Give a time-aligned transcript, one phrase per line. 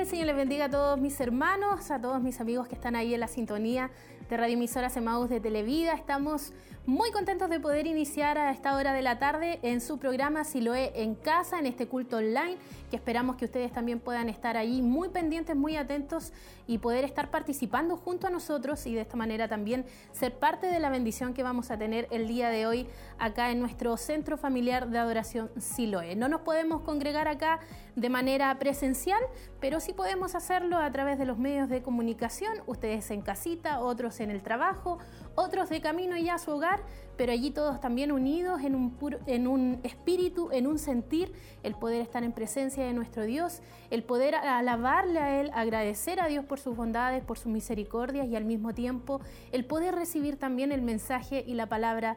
[0.00, 3.12] el Señor les bendiga a todos mis hermanos, a todos mis amigos que están ahí
[3.12, 3.90] en la sintonía
[4.30, 5.92] de Radio Emisora Semaus de Televida.
[5.92, 6.54] Estamos
[6.90, 10.90] muy contentos de poder iniciar a esta hora de la tarde en su programa Siloé
[10.96, 12.56] en casa, en este culto online,
[12.90, 16.32] que esperamos que ustedes también puedan estar ahí muy pendientes, muy atentos
[16.66, 20.80] y poder estar participando junto a nosotros y de esta manera también ser parte de
[20.80, 22.88] la bendición que vamos a tener el día de hoy
[23.20, 26.16] acá en nuestro centro familiar de adoración Siloé.
[26.16, 27.60] No nos podemos congregar acá
[27.94, 29.20] de manera presencial,
[29.60, 34.18] pero sí podemos hacerlo a través de los medios de comunicación, ustedes en casita, otros
[34.18, 34.98] en el trabajo,
[35.34, 36.80] otros de camino ya a su hogar,
[37.16, 42.00] pero allí todos también unidos en un, en un espíritu, en un sentir, el poder
[42.00, 46.60] estar en presencia de nuestro Dios, el poder alabarle a Él, agradecer a Dios por
[46.60, 49.20] sus bondades, por sus misericordias y al mismo tiempo
[49.52, 52.16] el poder recibir también el mensaje y la palabra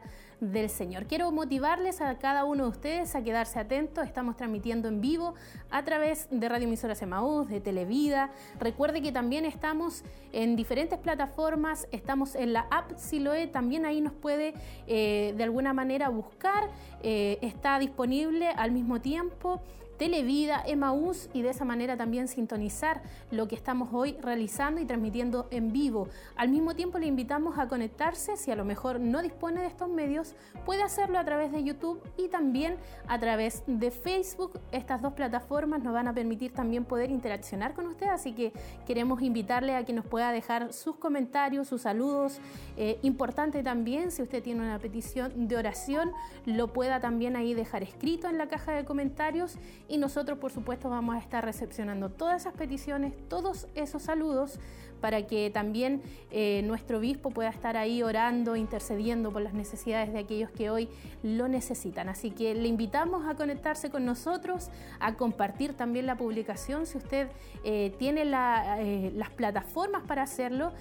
[0.52, 1.06] del Señor.
[1.06, 4.06] Quiero motivarles a cada uno de ustedes a quedarse atentos.
[4.06, 5.34] Estamos transmitiendo en vivo
[5.70, 8.30] a través de Radio Emisora Semaús, de Televida.
[8.58, 11.88] Recuerde que también estamos en diferentes plataformas.
[11.92, 13.46] Estamos en la app Siloe.
[13.46, 14.54] También ahí nos puede
[14.86, 16.68] eh, de alguna manera buscar.
[17.02, 19.60] Eh, está disponible al mismo tiempo
[19.98, 25.46] Televida, Emaús y de esa manera también sintonizar lo que estamos hoy realizando y transmitiendo
[25.50, 26.08] en vivo.
[26.36, 29.88] Al mismo tiempo le invitamos a conectarse, si a lo mejor no dispone de estos
[29.88, 32.76] medios, puede hacerlo a través de YouTube y también
[33.06, 34.60] a través de Facebook.
[34.72, 38.52] Estas dos plataformas nos van a permitir también poder interaccionar con usted, así que
[38.86, 42.40] queremos invitarle a que nos pueda dejar sus comentarios, sus saludos.
[42.76, 46.12] Eh, importante también, si usted tiene una petición de oración,
[46.46, 49.56] lo pueda también ahí dejar escrito en la caja de comentarios
[49.88, 54.58] y nosotros por supuesto vamos a estar recepcionando todas esas peticiones, todos esos saludos
[55.04, 56.00] para que también
[56.30, 60.88] eh, nuestro obispo pueda estar ahí orando, intercediendo por las necesidades de aquellos que hoy
[61.22, 62.08] lo necesitan.
[62.08, 64.70] Así que le invitamos a conectarse con nosotros,
[65.00, 66.86] a compartir también la publicación.
[66.86, 67.28] Si usted
[67.64, 70.72] eh, tiene eh, las plataformas para hacerlo,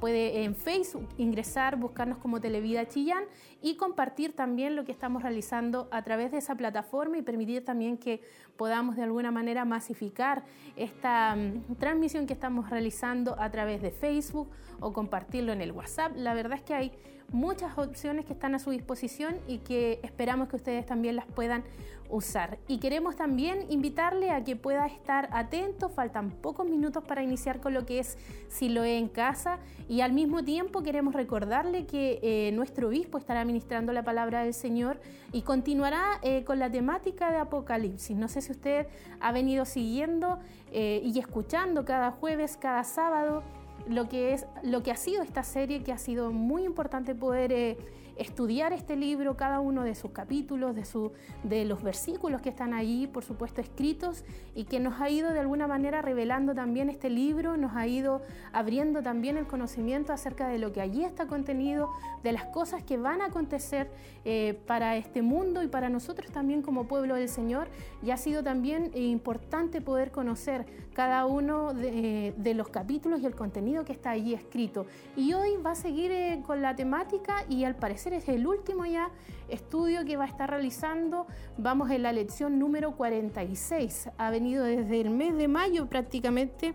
[0.00, 3.22] puede en Facebook ingresar, buscarnos como Televida Chillán
[3.62, 7.96] y compartir también lo que estamos realizando a través de esa plataforma y permitir también
[7.96, 8.22] que
[8.56, 10.44] podamos de alguna manera masificar
[10.76, 14.48] esta mm, transmisión que estamos realizando a través de Facebook
[14.80, 16.12] o compartirlo en el WhatsApp.
[16.16, 16.92] La verdad es que hay
[17.32, 21.64] muchas opciones que están a su disposición y que esperamos que ustedes también las puedan
[22.08, 22.58] usar.
[22.68, 27.74] Y queremos también invitarle a que pueda estar atento, faltan pocos minutos para iniciar con
[27.74, 28.16] lo que es
[28.48, 33.92] Siloé en casa y al mismo tiempo queremos recordarle que eh, nuestro obispo estará ministrando
[33.92, 35.00] la palabra del Señor
[35.32, 38.16] y continuará eh, con la temática de Apocalipsis.
[38.16, 38.86] No sé si usted
[39.20, 40.38] ha venido siguiendo
[40.72, 43.42] eh, y escuchando cada jueves, cada sábado
[43.88, 47.52] lo que es lo que ha sido esta serie que ha sido muy importante poder
[47.52, 47.76] eh,
[48.16, 51.12] estudiar este libro, cada uno de sus capítulos, de, su,
[51.42, 55.40] de los versículos que están allí, por supuesto, escritos, y que nos ha ido de
[55.40, 58.22] alguna manera revelando también este libro, nos ha ido
[58.52, 61.90] abriendo también el conocimiento acerca de lo que allí está contenido,
[62.22, 63.90] de las cosas que van a acontecer
[64.24, 67.68] eh, para este mundo y para nosotros también como pueblo del Señor,
[68.02, 73.34] y ha sido también importante poder conocer cada uno de, de, los capítulos y el
[73.34, 74.86] contenido que está allí escrito.
[75.14, 78.84] Y hoy va a seguir eh, con la temática y al parecer es el último
[78.86, 79.10] ya
[79.48, 81.26] estudio que va a estar realizando.
[81.56, 84.10] Vamos en la lección número 46.
[84.18, 86.74] Ha venido desde el mes de mayo prácticamente.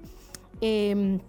[0.62, 1.19] Em,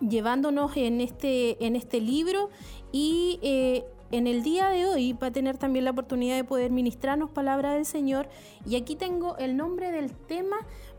[0.00, 2.50] llevándonos en este, en este libro
[2.92, 6.70] y eh, en el día de hoy va a tener también la oportunidad de poder
[6.70, 8.28] ministrarnos palabra del Señor
[8.66, 10.56] y aquí tengo el nombre del tema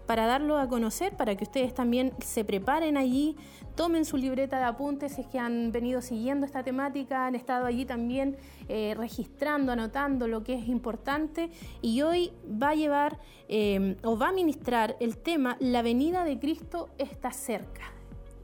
[0.09, 3.35] para darlo a conocer, para que ustedes también se preparen allí,
[3.75, 7.67] tomen su libreta de apuntes si es que han venido siguiendo esta temática, han estado
[7.67, 8.35] allí también
[8.69, 11.51] eh, registrando, anotando lo que es importante
[11.83, 13.19] y hoy va a llevar
[13.50, 17.94] eh, o va a ministrar el tema La venida de Cristo está cerca.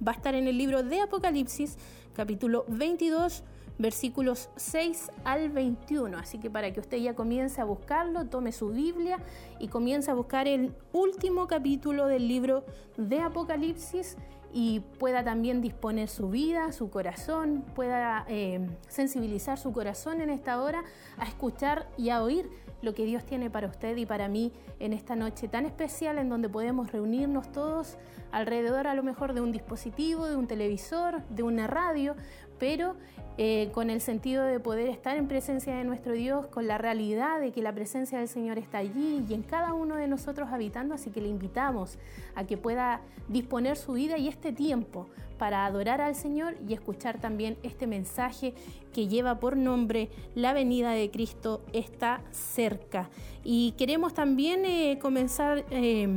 [0.07, 1.79] Va a estar en el libro de Apocalipsis,
[2.13, 3.43] capítulo 22
[3.77, 6.17] versículos 6 al 21.
[6.17, 9.19] Así que para que usted ya comience a buscarlo, tome su Biblia
[9.59, 12.65] y comience a buscar el último capítulo del libro
[12.97, 14.17] de Apocalipsis
[14.57, 20.61] y pueda también disponer su vida, su corazón, pueda eh, sensibilizar su corazón en esta
[20.61, 20.85] hora
[21.17, 22.49] a escuchar y a oír
[22.81, 26.29] lo que Dios tiene para usted y para mí en esta noche tan especial en
[26.29, 27.97] donde podemos reunirnos todos
[28.31, 32.15] alrededor a lo mejor de un dispositivo, de un televisor, de una radio,
[32.59, 32.95] pero
[33.37, 37.41] eh, con el sentido de poder estar en presencia de nuestro Dios, con la realidad
[37.41, 40.95] de que la presencia del Señor está allí y en cada uno de nosotros habitando,
[40.95, 41.97] así que le invitamos
[42.33, 45.07] a que pueda disponer su vida y este tiempo
[45.37, 48.53] para adorar al Señor y escuchar también este mensaje
[48.93, 53.09] que lleva por nombre La venida de Cristo está cerca.
[53.43, 55.65] Y queremos también eh, comenzar...
[55.71, 56.07] Eh,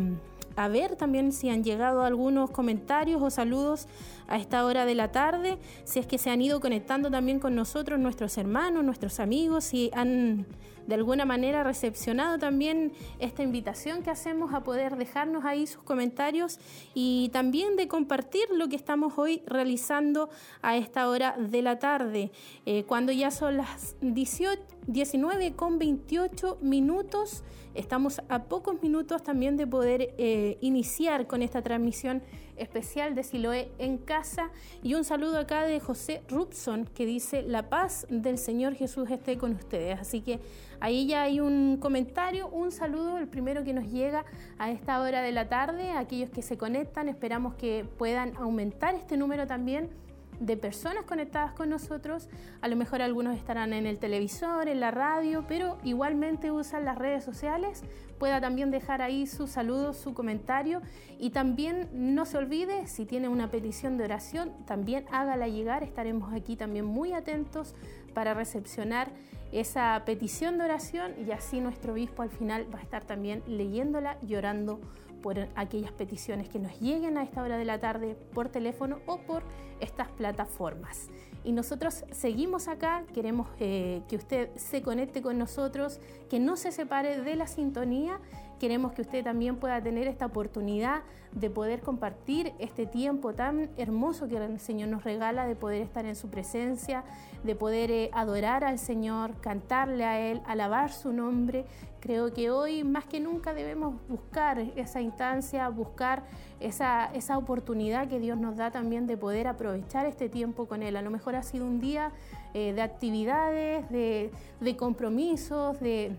[0.59, 3.87] a ver también si han llegado algunos comentarios o saludos
[4.27, 7.55] a esta hora de la tarde, si es que se han ido conectando también con
[7.55, 10.47] nosotros nuestros hermanos, nuestros amigos, si han
[10.89, 16.59] de alguna manera recepcionado también esta invitación que hacemos a poder dejarnos ahí sus comentarios
[16.95, 20.31] y también de compartir lo que estamos hoy realizando
[20.63, 22.33] a esta hora de la tarde,
[22.65, 27.45] eh, cuando ya son las 18, 19 con 28 minutos.
[27.75, 32.23] Estamos a pocos minutos también de poder eh, iniciar con esta transmisión
[32.59, 34.51] especial de Siloé en casa.
[34.83, 39.39] Y un saludo acá de José Rupson que dice, la paz del Señor Jesús esté
[39.39, 40.01] con ustedes.
[40.01, 40.41] Así que
[40.81, 44.25] Ahí ya hay un comentario, un saludo, el primero que nos llega
[44.59, 45.91] a esta hora de la tarde.
[45.91, 49.91] Aquellos que se conectan, esperamos que puedan aumentar este número también
[50.39, 52.29] de personas conectadas con nosotros.
[52.61, 56.97] A lo mejor algunos estarán en el televisor, en la radio, pero igualmente usan las
[56.97, 57.83] redes sociales.
[58.19, 60.83] Pueda también dejar ahí su saludo, su comentario
[61.19, 65.83] y también no se olvide, si tiene una petición de oración, también hágala llegar.
[65.83, 67.75] Estaremos aquí también muy atentos
[68.15, 69.11] para recepcionar
[69.53, 74.19] esa petición de oración y así nuestro obispo al final va a estar también leyéndola,
[74.23, 74.81] llorando
[75.23, 79.19] por aquellas peticiones que nos lleguen a esta hora de la tarde por teléfono o
[79.19, 79.43] por
[79.81, 81.09] estas plataformas.
[81.45, 86.73] Y nosotros seguimos acá, queremos eh, que usted se conecte con nosotros, que no se
[86.73, 88.21] separe de la sintonía
[88.59, 91.03] Queremos que usted también pueda tener esta oportunidad
[91.33, 96.07] de poder compartir este tiempo tan hermoso que el Señor nos regala, de poder estar
[96.07, 97.05] en su presencia,
[97.45, 101.67] de poder eh, adorar al Señor, cantarle a Él, alabar su nombre.
[102.01, 106.25] Creo que hoy más que nunca debemos buscar esa instancia, buscar
[106.61, 110.97] esa, esa oportunidad que Dios nos da también de poder aprovechar este tiempo con Él.
[110.97, 112.13] A lo mejor ha sido un día
[112.55, 114.31] eh, de actividades, de,
[114.61, 116.17] de compromisos, de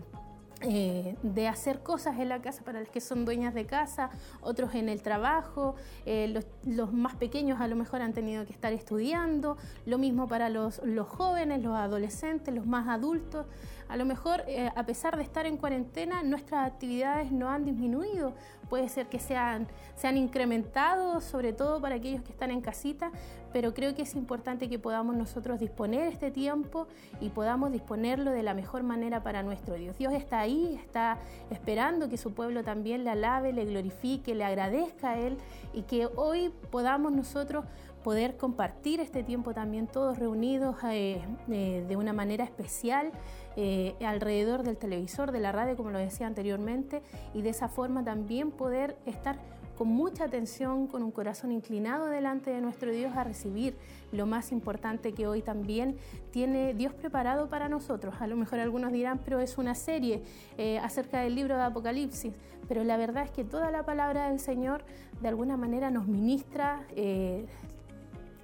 [0.61, 4.09] eh, de hacer cosas en la casa para los que son dueñas de casa,
[4.41, 5.75] otros en el trabajo,
[6.05, 9.55] eh, los, los, más pequeños a lo mejor han tenido que estar estudiando,
[9.85, 13.45] lo mismo para los, los jóvenes, los adolescentes, los más adultos.
[13.89, 18.33] A lo mejor, eh, a pesar de estar en cuarentena, nuestras actividades no han disminuido.
[18.69, 23.11] Puede ser que sean, se han incrementado, sobre todo para aquellos que están en casita,
[23.51, 26.85] pero creo que es importante que podamos nosotros disponer este tiempo
[27.19, 29.97] y podamos disponerlo de la mejor manera para nuestro Dios.
[29.97, 31.17] Dios está ahí, está
[31.49, 35.37] esperando que su pueblo también le alabe, le glorifique, le agradezca a Él
[35.73, 37.65] y que hoy podamos nosotros
[38.03, 43.11] poder compartir este tiempo también todos reunidos eh, eh, de una manera especial
[43.55, 47.01] eh, alrededor del televisor, de la radio, como lo decía anteriormente,
[47.33, 49.37] y de esa forma también poder estar
[49.79, 53.77] con mucha atención, con un corazón inclinado delante de nuestro Dios a recibir
[54.11, 55.95] lo más importante que hoy también
[56.31, 58.15] tiene Dios preparado para nosotros.
[58.19, 60.21] A lo mejor algunos dirán, pero es una serie
[60.57, 62.33] eh, acerca del libro de Apocalipsis,
[62.67, 64.83] pero la verdad es que toda la palabra del Señor
[65.21, 67.45] de alguna manera nos ministra, eh,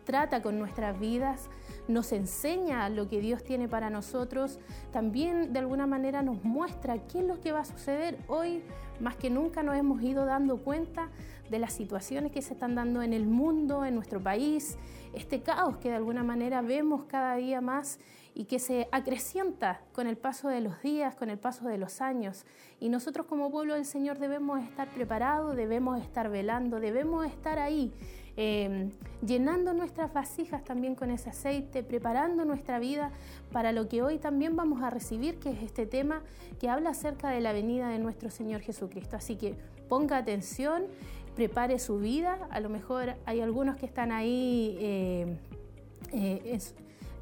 [0.06, 1.50] trata con nuestras vidas
[1.88, 4.60] nos enseña lo que Dios tiene para nosotros,
[4.92, 8.18] también de alguna manera nos muestra qué es lo que va a suceder.
[8.28, 8.64] Hoy,
[9.00, 11.10] más que nunca, nos hemos ido dando cuenta
[11.50, 14.78] de las situaciones que se están dando en el mundo, en nuestro país,
[15.14, 18.00] este caos que de alguna manera vemos cada día más
[18.34, 22.02] y que se acrecienta con el paso de los días, con el paso de los
[22.02, 22.46] años.
[22.80, 27.94] Y nosotros como pueblo del Señor debemos estar preparados, debemos estar velando, debemos estar ahí
[28.38, 28.92] Em,
[29.26, 33.12] llenando nuestras vasijas también con ese aceite, preparando nuestra vida
[33.52, 36.22] para lo que hoy también vamos a recibir, que es este tema
[36.60, 39.16] que habla acerca de la venida de nuestro Señor Jesucristo.
[39.16, 39.56] Así que
[39.88, 40.84] ponga atención,
[41.36, 44.78] prepare su vida, a lo mejor hay algunos que están ahí...
[44.80, 45.38] Eh,
[46.12, 46.60] eh,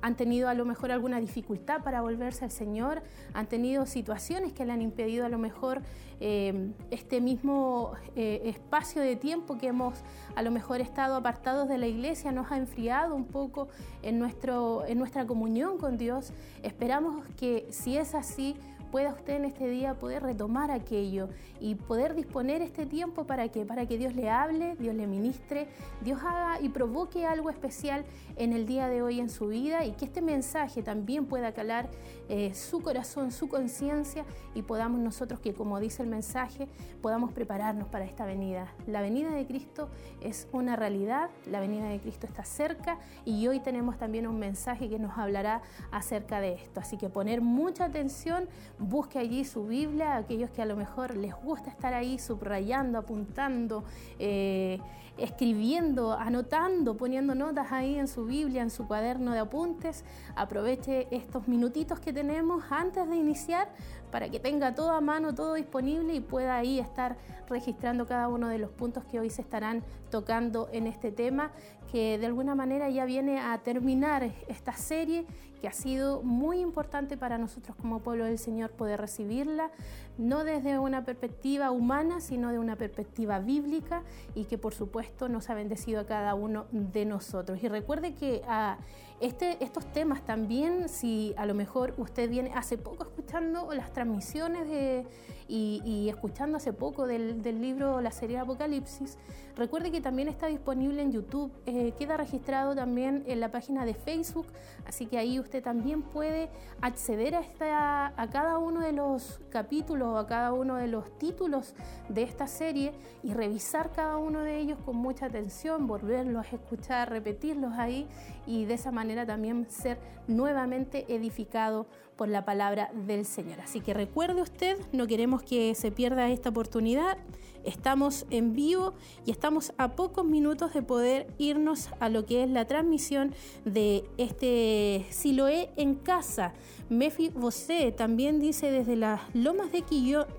[0.01, 3.01] han tenido a lo mejor alguna dificultad para volverse al Señor,
[3.34, 5.82] han tenido situaciones que le han impedido a lo mejor
[6.20, 10.00] eh, este mismo eh, espacio de tiempo que hemos
[10.36, 13.67] a lo mejor estado apartados de la iglesia, nos ha enfriado un poco
[14.01, 16.34] en, nuestro, en nuestra comunión con Dios.
[16.62, 18.55] Esperamos que si es así,
[18.93, 21.27] pueda usted en este día poder retomar aquello
[21.60, 25.67] y poder disponer este tiempo para que, para que Dios le hable, Dios le ministre,
[26.03, 28.05] Dios haga y provoque algo especial
[28.36, 31.89] en el día de hoy en su vida y que este mensaje también pueda calar
[32.29, 34.25] eh, su corazón, su conciencia
[34.55, 36.67] y podamos nosotros que como dice el mensaje,
[37.01, 38.73] podamos prepararnos para esta venida.
[38.87, 39.89] La venida de Cristo
[40.21, 44.89] es una realidad, la venida de Cristo está cerca y hoy tenemos también un mensaje
[44.89, 45.61] que nos hablará
[45.91, 46.79] acerca de esto.
[46.79, 48.47] Así que poner mucha atención,
[48.79, 53.83] busque allí su Biblia, aquellos que a lo mejor les gusta estar ahí subrayando, apuntando,
[54.19, 54.79] eh,
[55.17, 60.03] escribiendo, anotando, poniendo notas ahí en su Biblia, en su cuaderno de apuntes.
[60.35, 63.70] Aproveche estos minutitos que tenemos antes de iniciar
[64.12, 67.17] para que tenga todo a mano, todo disponible y pueda ahí estar
[67.50, 71.51] registrando cada uno de los puntos que hoy se estarán tocando en este tema,
[71.91, 75.25] que de alguna manera ya viene a terminar esta serie
[75.63, 79.72] que ha sido muy importante para nosotros como pueblo del Señor poder recibirla,
[80.17, 84.03] no desde una perspectiva humana, sino de una perspectiva bíblica
[84.36, 87.63] y que por supuesto nos ha bendecido a cada uno de nosotros.
[87.63, 88.77] Y recuerde que a ah,
[89.25, 94.67] este, estos temas también, si a lo mejor usted viene hace poco escuchando las transmisiones
[94.67, 95.07] de
[95.47, 99.17] y, escuchando hace poco del, libro La serie Apocalipsis,
[99.55, 103.93] recuerde que también está disponible en YouTube, eh, queda registrado también en la página de
[103.93, 104.48] Facebook,
[104.86, 106.50] así que ahí usted también puede
[106.81, 111.75] acceder a, cada uno de los capítulos o a cada uno de los títulos
[112.10, 117.10] de esta serie y revisar cada uno de ellos con mucha atención, volverlos a escuchar,
[117.10, 118.07] repetirlos ahí
[118.45, 123.60] y de esa manera también ser nuevamente edificado por la palabra del Señor.
[123.62, 127.17] Así que recuerde usted, no queremos que se pierda esta oportunidad.
[127.63, 128.93] Estamos en vivo
[129.25, 134.03] y estamos a pocos minutos de poder irnos a lo que es la transmisión de
[134.17, 136.53] este Siloé en casa.
[136.89, 139.84] Mefi Bosé también dice desde las lomas de,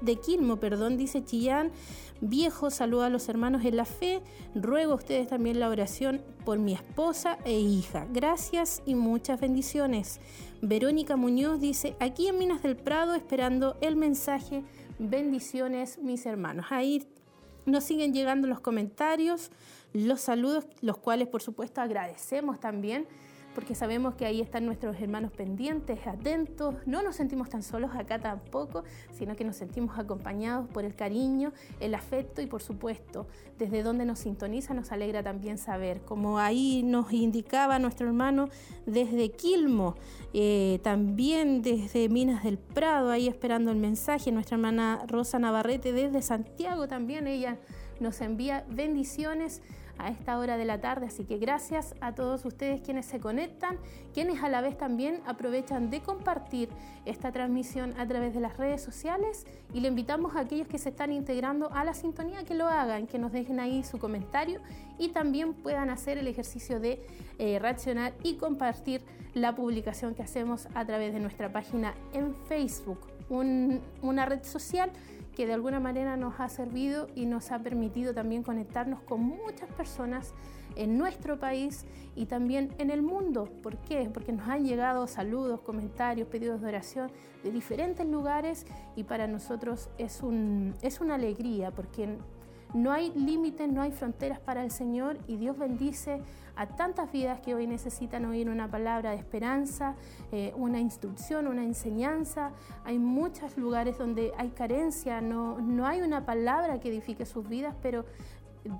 [0.02, 1.72] de Quilmo, perdón, dice Chillán,
[2.20, 4.20] viejo, saluda a los hermanos en la fe,
[4.54, 8.06] ruego a ustedes también la oración por mi esposa e hija.
[8.12, 10.20] Gracias y muchas bendiciones.
[10.62, 14.62] Verónica Muñoz dice, aquí en Minas del Prado esperando el mensaje,
[14.98, 16.66] bendiciones mis hermanos.
[16.70, 17.06] Ahí
[17.66, 19.50] nos siguen llegando los comentarios,
[19.92, 23.06] los saludos, los cuales por supuesto agradecemos también
[23.54, 28.18] porque sabemos que ahí están nuestros hermanos pendientes, atentos, no nos sentimos tan solos acá
[28.18, 33.26] tampoco, sino que nos sentimos acompañados por el cariño, el afecto y por supuesto,
[33.58, 38.48] desde donde nos sintoniza nos alegra también saber, como ahí nos indicaba nuestro hermano
[38.86, 39.94] desde Quilmo,
[40.32, 46.22] eh, también desde Minas del Prado, ahí esperando el mensaje, nuestra hermana Rosa Navarrete desde
[46.22, 47.58] Santiago también, ella
[48.00, 49.62] nos envía bendiciones
[49.98, 51.06] a esta hora de la tarde.
[51.06, 53.78] Así que gracias a todos ustedes quienes se conectan,
[54.12, 56.68] quienes a la vez también aprovechan de compartir
[57.04, 60.90] esta transmisión a través de las redes sociales y le invitamos a aquellos que se
[60.90, 64.60] están integrando a la sintonía que lo hagan, que nos dejen ahí su comentario
[64.98, 67.06] y también puedan hacer el ejercicio de
[67.38, 69.02] eh, reaccionar y compartir
[69.34, 74.90] la publicación que hacemos a través de nuestra página en Facebook, una red social
[75.34, 79.68] que de alguna manera nos ha servido y nos ha permitido también conectarnos con muchas
[79.70, 80.32] personas
[80.76, 83.48] en nuestro país y también en el mundo.
[83.62, 84.10] ¿Por qué?
[84.12, 87.10] Porque nos han llegado saludos, comentarios, pedidos de oración
[87.42, 92.16] de diferentes lugares y para nosotros es, un, es una alegría porque
[92.72, 96.20] no hay límites, no hay fronteras para el Señor y Dios bendice
[96.56, 99.94] a tantas vidas que hoy necesitan oír una palabra de esperanza,
[100.32, 102.52] eh, una instrucción, una enseñanza.
[102.84, 107.74] Hay muchos lugares donde hay carencia, no, no hay una palabra que edifique sus vidas,
[107.82, 108.04] pero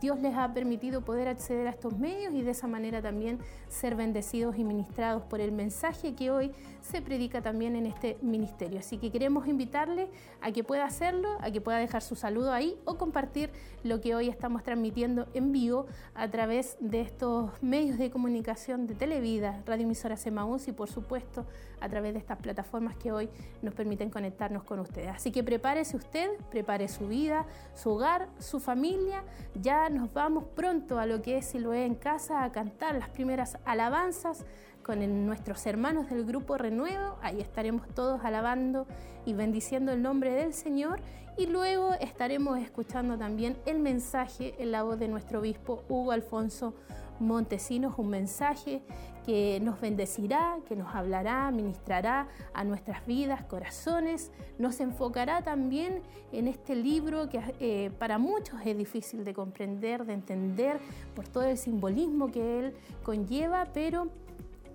[0.00, 3.38] Dios les ha permitido poder acceder a estos medios y de esa manera también
[3.69, 6.52] ser bendecidos y ministrados por el mensaje que hoy
[6.85, 8.79] se predica también en este ministerio.
[8.79, 10.09] Así que queremos invitarle
[10.43, 13.50] a que pueda hacerlo, a que pueda dejar su saludo ahí o compartir
[13.83, 18.95] lo que hoy estamos transmitiendo en vivo a través de estos medios de comunicación de
[18.95, 21.47] Televida, Radio Emisora Semaús y por supuesto
[21.81, 23.31] a través de estas plataformas que hoy
[23.62, 25.09] nos permiten conectarnos con ustedes.
[25.09, 29.25] Así que prepárese usted, prepare su vida, su hogar, su familia.
[29.55, 33.59] Ya nos vamos pronto a lo que es Siloé en casa a cantar las primeras
[33.64, 34.45] alabanzas
[34.85, 37.17] con nuestros hermanos del grupo Renuevo.
[37.23, 38.87] Ahí estaremos todos alabando
[39.25, 41.00] y bendiciendo el nombre del Señor.
[41.37, 46.75] Y luego estaremos escuchando también el mensaje en la voz de nuestro obispo Hugo Alfonso
[47.19, 48.83] Montesinos, un mensaje
[49.25, 56.47] que nos bendecirá, que nos hablará, ministrará a nuestras vidas, corazones, nos enfocará también en
[56.47, 60.79] este libro que eh, para muchos es difícil de comprender, de entender
[61.14, 64.09] por todo el simbolismo que él conlleva, pero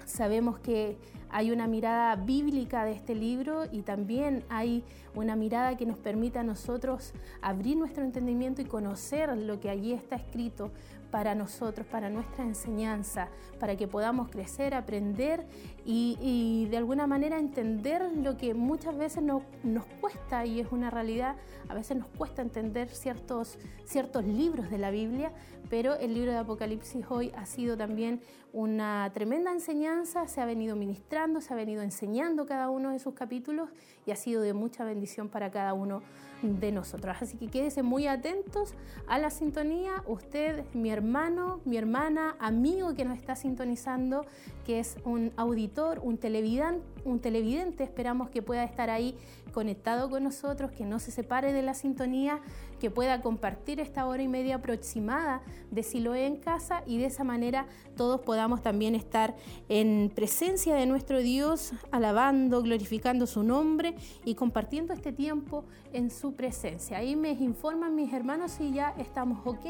[0.09, 0.97] sabemos que
[1.29, 4.83] hay una mirada bíblica de este libro y también hay
[5.15, 9.93] una mirada que nos permite a nosotros abrir nuestro entendimiento y conocer lo que allí
[9.93, 10.71] está escrito
[11.11, 15.45] para nosotros, para nuestra enseñanza, para que podamos crecer, aprender
[15.85, 21.35] y, de alguna manera entender lo que muchas veces nos cuesta y es una realidad,
[21.67, 25.31] a veces nos cuesta entender ciertos, ciertos libros de la Biblia,
[25.69, 28.21] pero el libro de Apocalipsis hoy ha sido también
[28.53, 33.13] una tremenda enseñanza, se ha venido ministrando, se ha venido enseñando cada uno de sus
[33.13, 33.69] capítulos
[34.05, 36.01] y ha sido de mucha bendición para cada uno
[36.41, 37.17] de nosotros.
[37.19, 38.73] Así que quédese muy atentos
[39.07, 40.03] a la sintonía.
[40.07, 44.25] Usted, mi hermano, mi hermana, amigo que nos está sintonizando,
[44.65, 49.15] que es un auditor, un televidente, un televidente, esperamos que pueda estar ahí
[49.51, 52.41] conectado con nosotros, que no se separe de la sintonía,
[52.79, 57.23] que pueda compartir esta hora y media aproximada de Siloé en casa y de esa
[57.23, 59.35] manera todos podamos también estar
[59.67, 66.33] en presencia de nuestro Dios, alabando, glorificando su nombre y compartiendo este tiempo en su
[66.33, 66.97] presencia.
[66.97, 69.65] Ahí me informan mis hermanos si ya estamos ok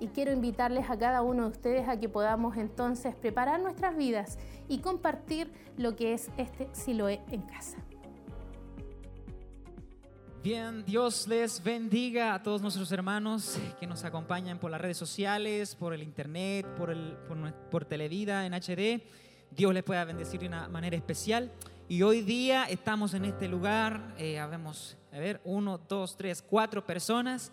[0.00, 4.38] y quiero invitarles a cada uno de ustedes a que podamos entonces preparar nuestras vidas
[4.68, 7.89] y compartir lo que es este Siloé en casa.
[10.42, 15.74] Bien, Dios les bendiga a todos nuestros hermanos que nos acompañan por las redes sociales,
[15.74, 17.14] por el internet, por, el,
[17.70, 19.02] por, Televida en HD.
[19.50, 21.52] Dios les pueda bendecir de una manera especial.
[21.90, 26.86] Y hoy día estamos en este lugar, eh, habemos, a ver, uno, dos, tres, cuatro
[26.86, 27.52] personas.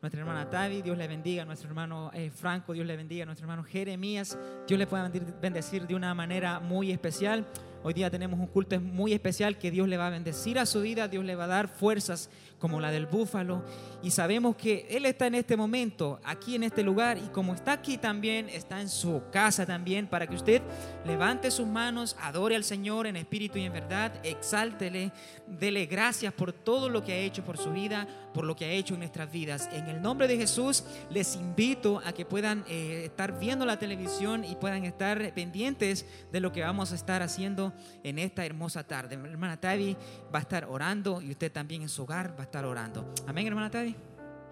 [0.00, 1.44] Nuestra hermana Tavi, Dios le bendiga.
[1.44, 3.26] Nuestro hermano eh, Franco, Dios le bendiga.
[3.26, 5.10] Nuestro hermano Jeremías, Dios le pueda
[5.42, 7.44] bendecir de una manera muy especial.
[7.84, 10.80] Hoy día tenemos un culto muy especial que Dios le va a bendecir a su
[10.80, 13.64] vida, Dios le va a dar fuerzas como la del búfalo.
[14.02, 17.72] Y sabemos que Él está en este momento, aquí en este lugar, y como está
[17.72, 20.60] aquí también, está en su casa también, para que usted
[21.06, 25.12] levante sus manos, adore al Señor en espíritu y en verdad, exáltele,
[25.48, 28.70] dele gracias por todo lo que ha hecho por su vida, por lo que ha
[28.70, 29.68] hecho en nuestras vidas.
[29.72, 34.44] En el nombre de Jesús les invito a que puedan eh, estar viendo la televisión
[34.44, 39.14] y puedan estar pendientes de lo que vamos a estar haciendo en esta hermosa tarde.
[39.14, 39.96] hermana Tavi
[40.32, 43.12] va a estar orando y usted también en su hogar va a estar orando.
[43.26, 43.96] Amén, hermana Tavi.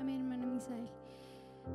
[0.00, 0.88] Amén, hermana Misael.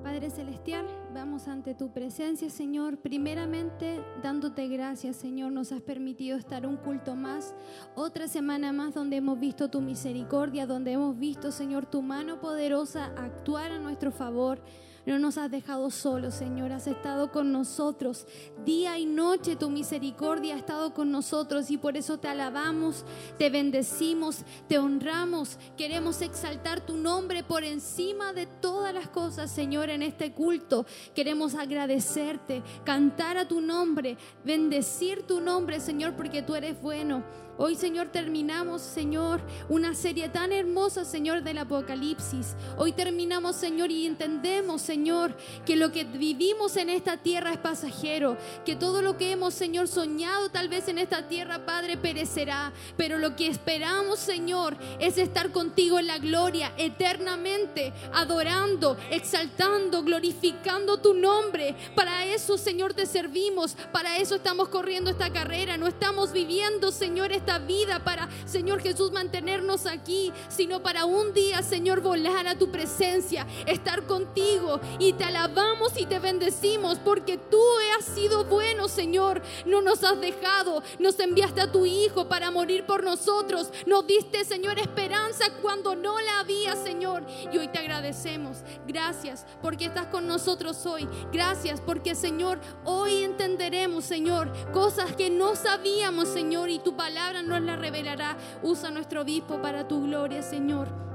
[0.04, 2.97] Padre Celestial, vamos ante tu presencia, Señor.
[2.97, 5.52] Primeramente, dándote gracias, Señor.
[5.52, 7.54] Nos has permitido estar un culto más,
[7.95, 13.06] otra semana más donde hemos visto tu misericordia, donde hemos visto, Señor, tu mano poderosa
[13.17, 14.62] actuar a nuestro favor.
[15.06, 16.71] No nos has dejado solos, Señor.
[16.71, 18.28] Has estado con nosotros.
[18.63, 23.04] Día y noche tu misericordia ha estado con nosotros y por eso te alabamos,
[23.39, 25.58] te bendecimos, te honramos.
[25.76, 30.86] Queremos exaltar tu nombre por encima de todas las cosas, Señor, en este culto.
[31.16, 37.24] Queremos agradecerte, cantar a tu nombre, bendecir tu nombre, Señor, porque tú eres bueno.
[37.58, 42.56] Hoy, Señor, terminamos, Señor, una serie tan hermosa, Señor, del Apocalipsis.
[42.78, 45.36] Hoy terminamos, Señor, y entendemos, Señor,
[45.66, 49.90] que lo que vivimos en esta tierra es pasajero, que todo lo que hemos, Señor,
[49.90, 52.72] soñado tal vez en esta tierra, Padre, perecerá.
[52.98, 61.00] Pero lo que esperamos, Señor, es estar contigo en la gloria eternamente, adorando, exaltando, glorificando
[61.00, 61.76] tu nombre.
[61.96, 63.76] Para eso, Señor, te servimos.
[63.92, 65.78] Para eso estamos corriendo esta carrera.
[65.78, 71.64] No estamos viviendo, Señor, esta vida para, Señor Jesús, mantenernos aquí, sino para un día,
[71.64, 77.62] Señor, volar a tu presencia, estar contigo y te alabamos y te bendecimos porque tú
[77.98, 79.42] has sido bueno, Señor.
[79.66, 84.46] No nos has dejado, nos enviaste a tu Hijo para morir por nosotros, nos diste,
[84.46, 87.24] Señor, esperanza cuando no la había, Señor.
[87.52, 88.60] Y hoy te agradecemos.
[88.88, 91.08] Gracias porque estás con nosotros hoy.
[91.34, 97.62] Gracias porque, Señor, hoy entenderemos, Señor, cosas que no sabíamos, Señor, y tu palabra nos
[97.62, 98.36] la revelará.
[98.62, 101.11] Usa nuestro obispo para tu gloria, Señor.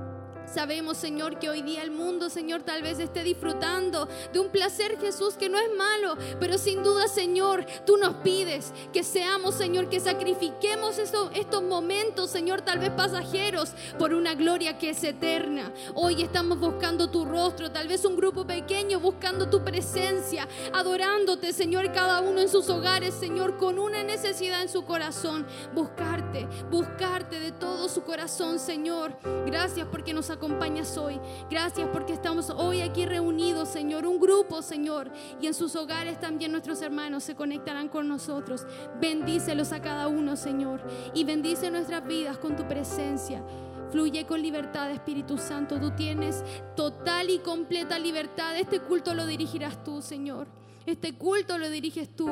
[0.53, 4.99] Sabemos, Señor, que hoy día el mundo, Señor, tal vez esté disfrutando de un placer,
[4.99, 9.89] Jesús, que no es malo, pero sin duda, Señor, tú nos pides que seamos, Señor,
[9.89, 15.73] que sacrifiquemos estos momentos, Señor, tal vez pasajeros, por una gloria que es eterna.
[15.95, 21.93] Hoy estamos buscando tu rostro, tal vez un grupo pequeño buscando tu presencia, adorándote, Señor,
[21.93, 27.53] cada uno en sus hogares, Señor, con una necesidad en su corazón, buscarte, buscarte de
[27.53, 29.17] todo su corazón, Señor.
[29.47, 31.21] Gracias porque nos acompañas hoy.
[31.51, 36.53] Gracias porque estamos hoy aquí reunidos, Señor, un grupo, Señor, y en sus hogares también
[36.53, 38.67] nuestros hermanos se conectarán con nosotros.
[39.01, 40.81] Bendícelos a cada uno, Señor,
[41.15, 43.43] y bendice nuestras vidas con tu presencia.
[43.91, 45.81] Fluye con libertad, Espíritu Santo.
[45.81, 46.45] Tú tienes
[46.75, 48.57] total y completa libertad.
[48.57, 50.49] Este culto lo dirigirás tú, Señor.
[50.87, 52.29] Este culto lo diriges tú.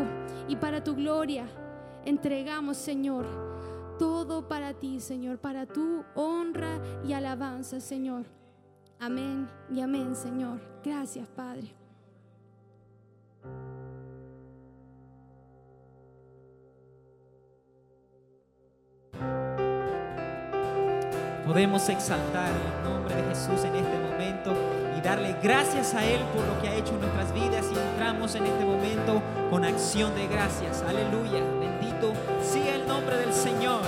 [0.49, 1.47] Y para tu gloria
[2.05, 3.54] entregamos, Señor,
[3.99, 8.25] todo para ti, Señor, para tu honra y alabanza, Señor.
[9.01, 10.61] Amén y amén, Señor.
[10.83, 11.75] Gracias, Padre.
[21.47, 24.55] Podemos exaltar el nombre de Jesús en este momento
[24.97, 28.35] y darle gracias a Él por lo que ha hecho en nuestras vidas y entramos
[28.35, 30.83] en este momento con acción de gracias.
[30.83, 31.45] Aleluya.
[31.61, 32.13] Bendito espíritu.
[32.43, 33.83] Sigue el nombre del Señor.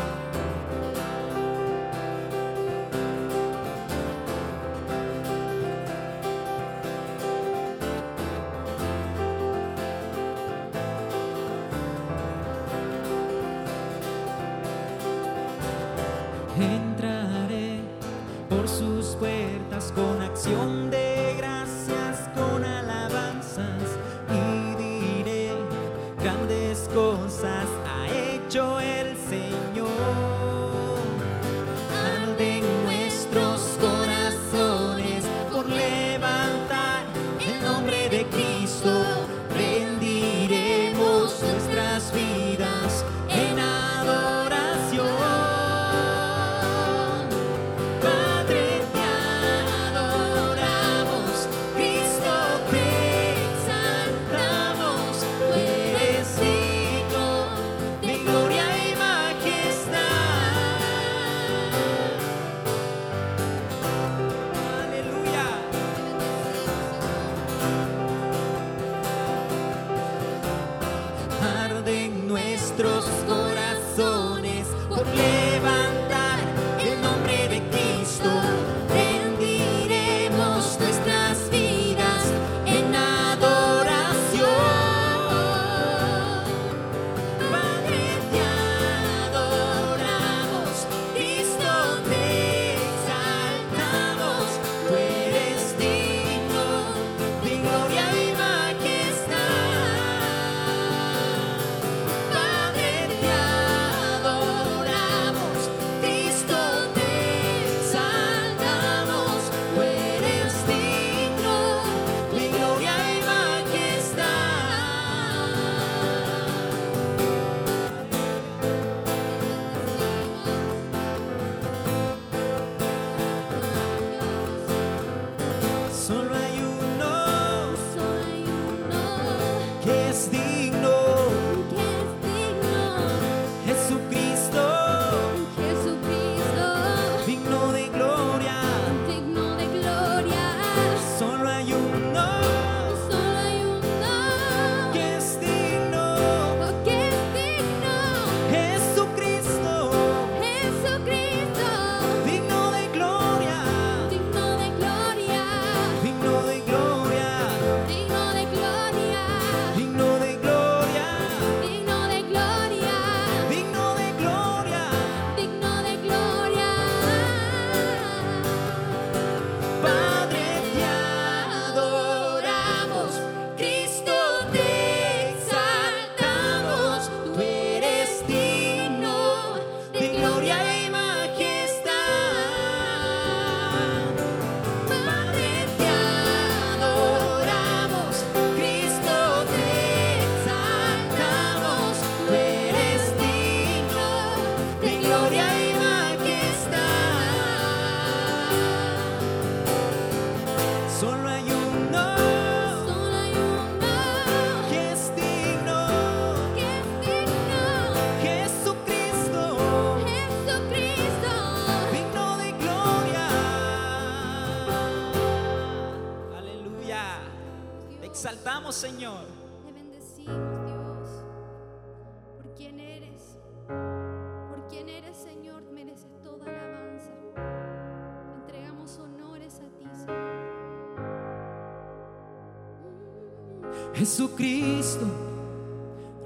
[233.96, 235.06] Jesucristo,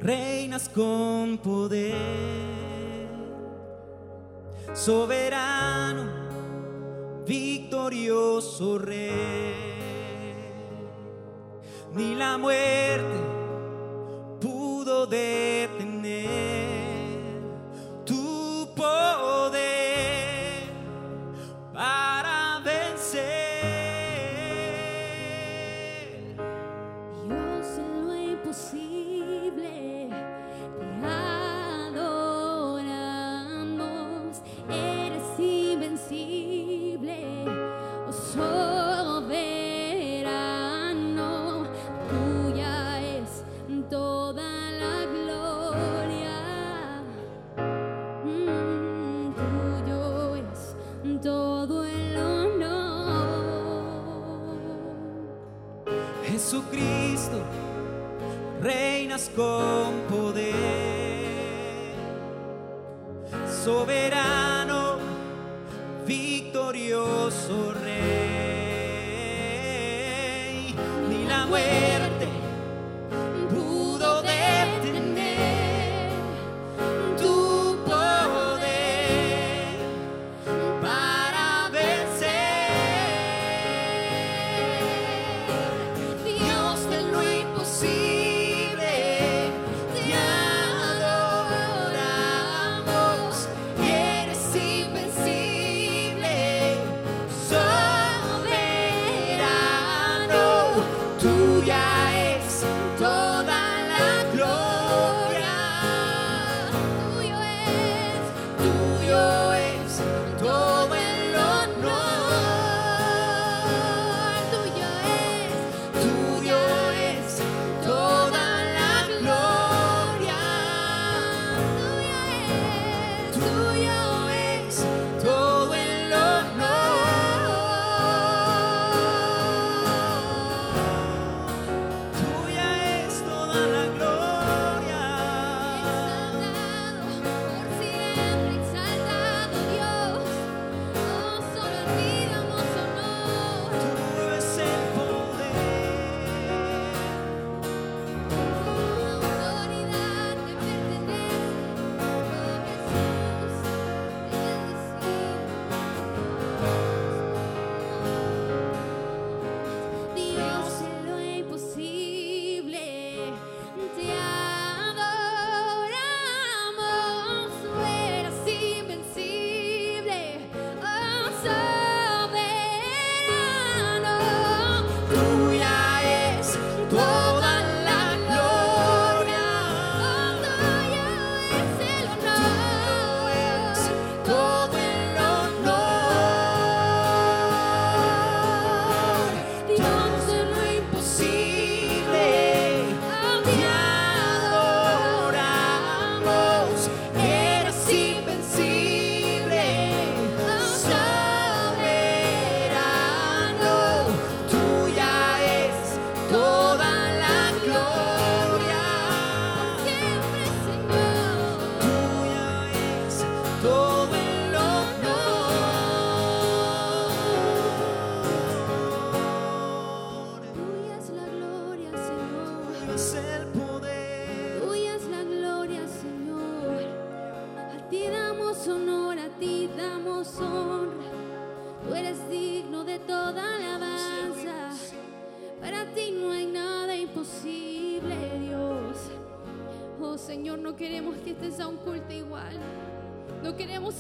[0.00, 1.94] reinas con poder,
[4.74, 6.04] soberano,
[7.24, 9.70] victorioso rey.
[11.94, 13.18] Ni la muerte
[14.40, 15.49] pudo detener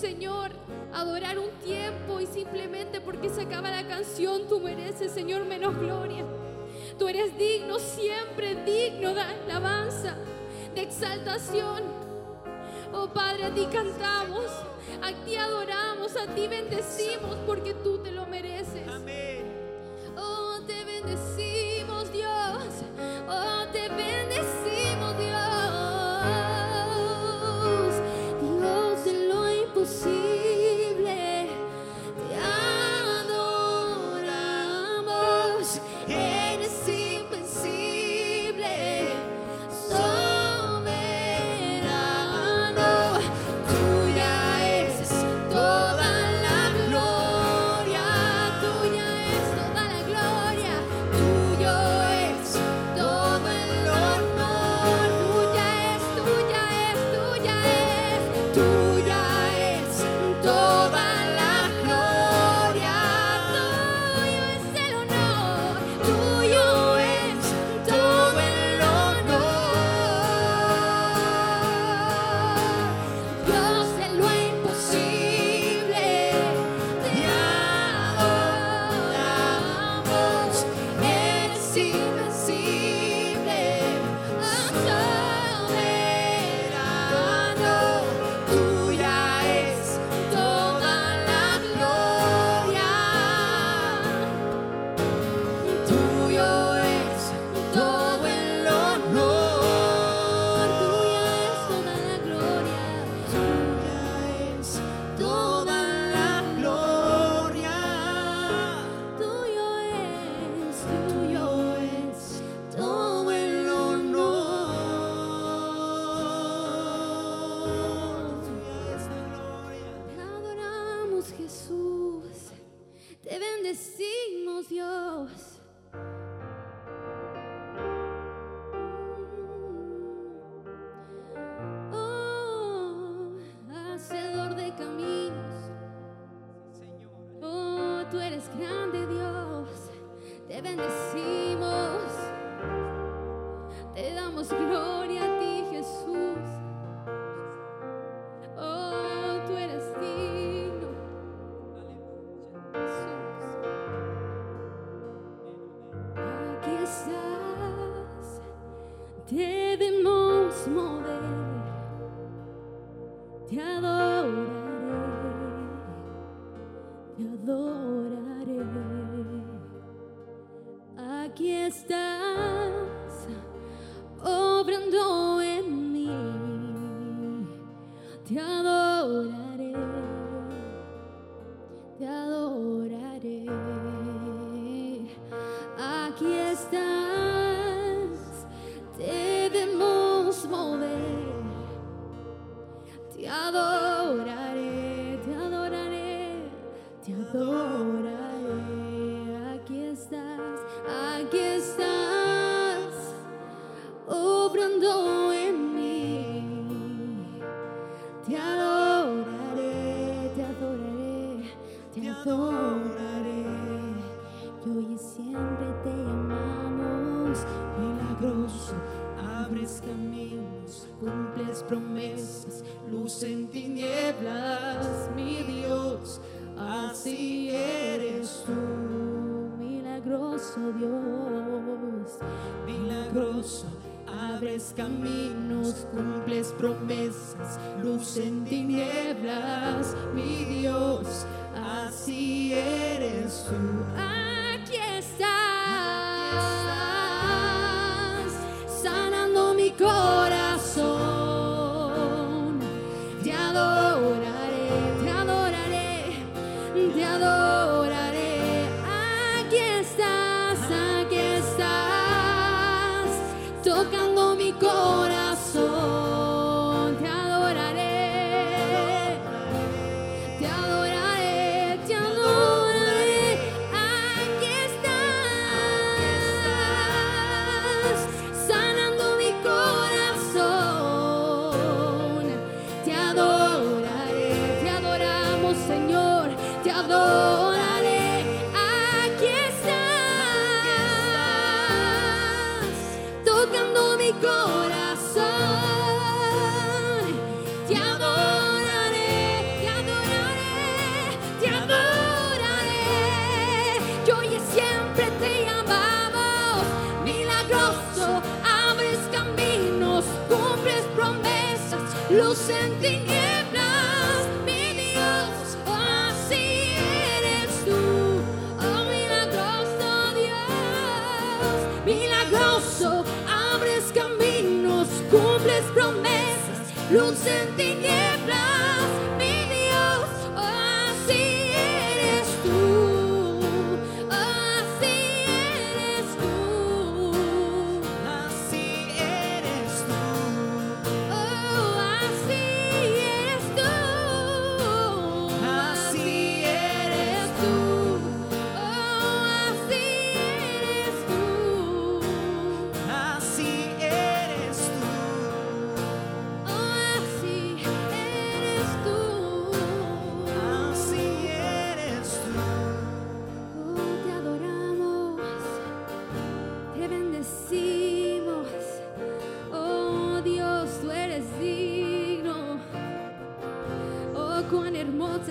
[0.00, 0.50] Señor,
[0.94, 6.24] adorar un tiempo y simplemente porque se acaba la canción tú mereces, Señor, menos gloria.
[6.98, 10.16] Tú eres digno, siempre digno de alabanza,
[10.74, 11.82] de exaltación.
[12.94, 14.46] Oh Padre, a ti cantamos,
[15.02, 17.98] a ti adoramos, a ti bendecimos porque tú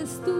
[0.02, 0.39] estou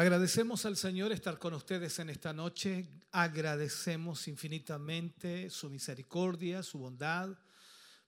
[0.00, 2.88] Agradecemos al Señor estar con ustedes en esta noche.
[3.12, 7.28] Agradecemos infinitamente su misericordia, su bondad,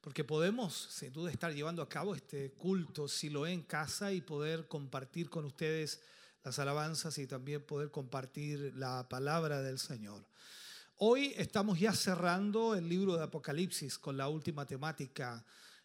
[0.00, 4.68] porque podemos sin duda estar llevando a cabo este culto Siloé en casa y poder
[4.68, 6.00] compartir con ustedes
[6.42, 10.24] las alabanzas y también poder compartir la palabra del Señor.
[10.96, 15.44] Hoy estamos ya cerrando el libro de Apocalipsis con la última temática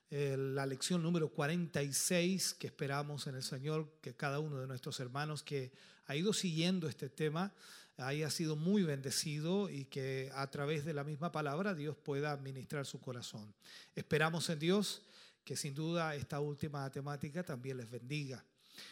[0.09, 5.01] eh, la lección número 46 que esperamos en el Señor, que cada uno de nuestros
[5.01, 5.73] hermanos que
[6.07, 7.53] ha ido siguiendo este tema
[7.97, 12.85] haya sido muy bendecido y que a través de la misma palabra Dios pueda administrar
[12.85, 13.53] su corazón.
[13.95, 15.01] Esperamos en Dios
[15.43, 18.43] que sin duda esta última temática también les bendiga.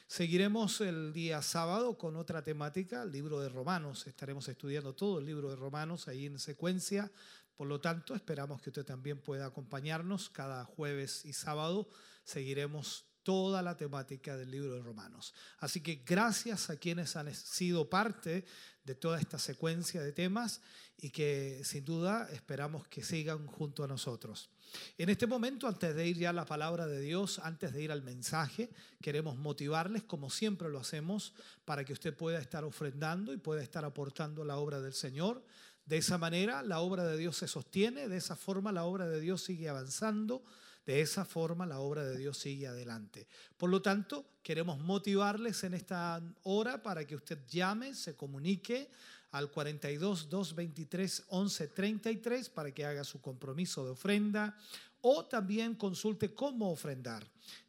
[0.07, 4.07] Seguiremos el día sábado con otra temática, el libro de Romanos.
[4.07, 7.11] Estaremos estudiando todo el libro de Romanos ahí en secuencia
[7.55, 11.87] por lo tanto, esperamos que usted también pueda acompañarnos cada jueves y sábado.
[12.25, 15.33] Seguiremos toda la temática del libro de Romanos.
[15.57, 18.45] Así que gracias a quienes han sido parte
[18.83, 20.61] de toda esta secuencia de temas
[20.95, 24.51] y que sin duda esperamos que sigan junto a nosotros.
[24.97, 27.91] En este momento, antes de ir ya a la palabra de Dios, antes de ir
[27.91, 28.69] al mensaje,
[29.01, 31.33] queremos motivarles, como siempre lo hacemos,
[31.65, 35.43] para que usted pueda estar ofrendando y pueda estar aportando la obra del Señor.
[35.87, 39.19] De esa manera la obra de Dios se sostiene, de esa forma la obra de
[39.19, 40.43] Dios sigue avanzando,
[40.85, 43.27] de esa forma la obra de Dios sigue adelante.
[43.57, 48.89] Por lo tanto, queremos motivarles en esta hora para que usted llame, se comunique
[49.31, 54.57] al 42 223 11 33 para que haga su compromiso de ofrenda
[55.01, 57.23] o también consulte cómo ofrendar.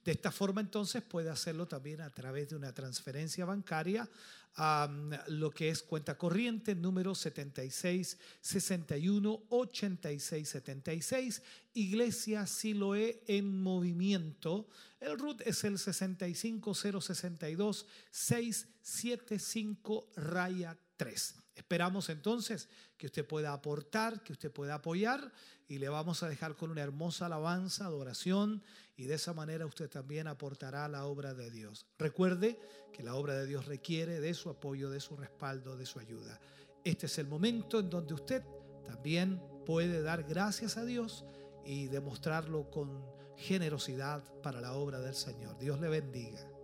[0.04, 4.08] De esta forma entonces puede hacerlo también a través de una transferencia bancaria
[4.56, 4.88] a
[5.28, 11.42] lo que es cuenta corriente número 76 61 86 76
[11.74, 14.66] Iglesia Siloé en movimiento.
[14.98, 21.34] El RUT es el 65062 675 raya 3.
[21.56, 25.32] Esperamos entonces que usted pueda aportar, que usted pueda apoyar
[25.66, 28.62] y le vamos a dejar con una hermosa alabanza, adoración
[28.94, 31.86] y de esa manera usted también aportará la obra de Dios.
[31.98, 32.60] Recuerde
[32.92, 36.38] que la obra de Dios requiere de su apoyo, de su respaldo, de su ayuda.
[36.84, 38.44] Este es el momento en donde usted
[38.84, 41.24] también puede dar gracias a Dios
[41.64, 43.02] y demostrarlo con
[43.38, 45.58] generosidad para la obra del Señor.
[45.58, 46.55] Dios le bendiga.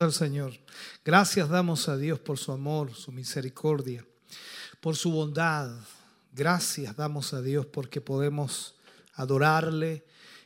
[0.00, 0.54] Al Señor.
[1.04, 4.02] Gracias damos a Dios por su amor, su misericordia,
[4.80, 5.70] por su bondad.
[6.32, 8.74] Gracias damos a Dios porque podemos
[9.12, 10.02] adorarle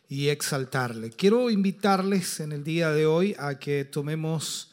[0.09, 1.11] y exaltarle.
[1.11, 4.73] Quiero invitarles en el día de hoy a que tomemos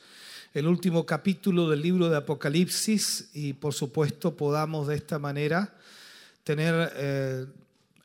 [0.51, 5.75] el último capítulo del libro de Apocalipsis y por supuesto podamos de esta manera
[6.43, 7.45] tener eh,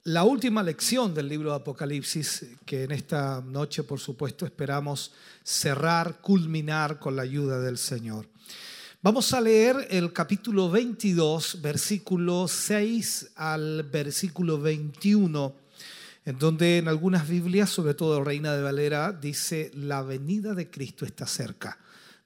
[0.07, 5.11] la última lección del libro de Apocalipsis, que en esta noche, por supuesto, esperamos
[5.43, 8.29] cerrar, culminar con la ayuda del Señor.
[9.03, 15.57] Vamos a leer el capítulo 22, versículo 6 al versículo 21,
[16.25, 21.05] en donde en algunas Biblias, sobre todo Reina de Valera, dice, la venida de Cristo
[21.05, 21.81] está cerca.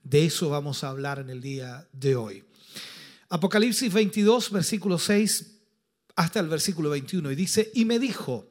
[0.05, 2.45] De eso vamos a hablar en el día de hoy.
[3.31, 5.50] Apocalipsis 22, versículo 6
[6.21, 8.47] hasta el versículo 21 y dice, y me dijo,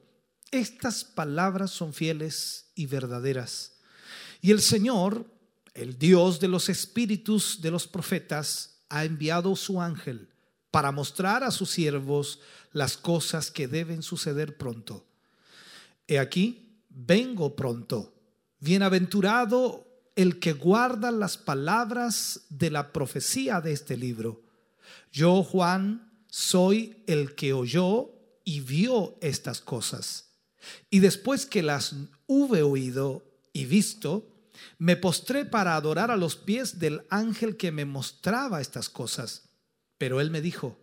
[0.50, 3.74] estas palabras son fieles y verdaderas.
[4.42, 5.32] Y el Señor,
[5.76, 10.30] el Dios de los espíritus de los profetas, ha enviado su ángel
[10.72, 12.40] para mostrar a sus siervos
[12.72, 15.06] las cosas que deben suceder pronto.
[16.08, 18.16] He aquí, vengo pronto.
[18.60, 24.42] Bienaventurado el que guarda las palabras de la profecía de este libro.
[25.12, 28.12] Yo, Juan, soy el que oyó
[28.44, 30.32] y vio estas cosas.
[30.90, 31.96] Y después que las
[32.28, 33.24] hube oído
[33.54, 34.28] y visto,
[34.78, 39.50] Me postré para adorar a los pies del ángel que me mostraba estas cosas.
[39.98, 40.78] Pero él me dijo,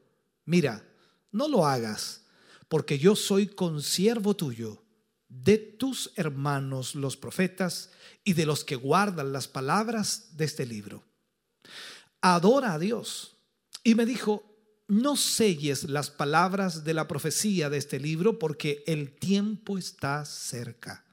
[0.47, 0.83] mira,
[1.31, 2.23] no lo hagas,
[2.69, 4.83] porque yo soy consiervo tuyo,
[5.29, 7.91] de tus hermanos los profetas
[8.25, 11.05] y de los que guardan las palabras de este libro.
[12.21, 13.37] Adora a Dios.
[13.83, 14.56] Y me dijo,
[14.89, 21.05] no selles las palabras de la profecía de este libro porque el tiempo está cerca.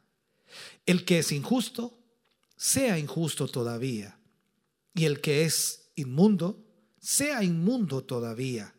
[0.85, 1.97] El que es injusto,
[2.55, 4.19] sea injusto todavía.
[4.93, 6.63] Y el que es inmundo,
[6.99, 8.73] sea inmundo todavía.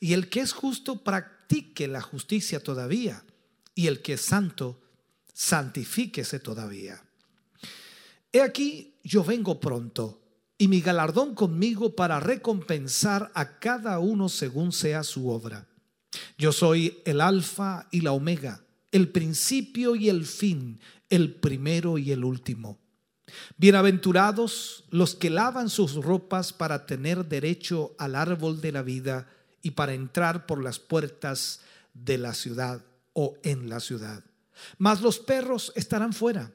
[0.00, 3.22] Y el que es justo, practique la justicia todavía.
[3.74, 4.80] Y el que es santo,
[5.34, 7.04] santifíquese todavía.
[8.32, 10.27] He aquí, yo vengo pronto
[10.58, 15.68] y mi galardón conmigo para recompensar a cada uno según sea su obra.
[16.36, 22.10] Yo soy el alfa y la omega, el principio y el fin, el primero y
[22.10, 22.78] el último.
[23.56, 29.28] Bienaventurados los que lavan sus ropas para tener derecho al árbol de la vida
[29.62, 31.60] y para entrar por las puertas
[31.94, 34.24] de la ciudad o en la ciudad.
[34.78, 36.52] Mas los perros estarán fuera,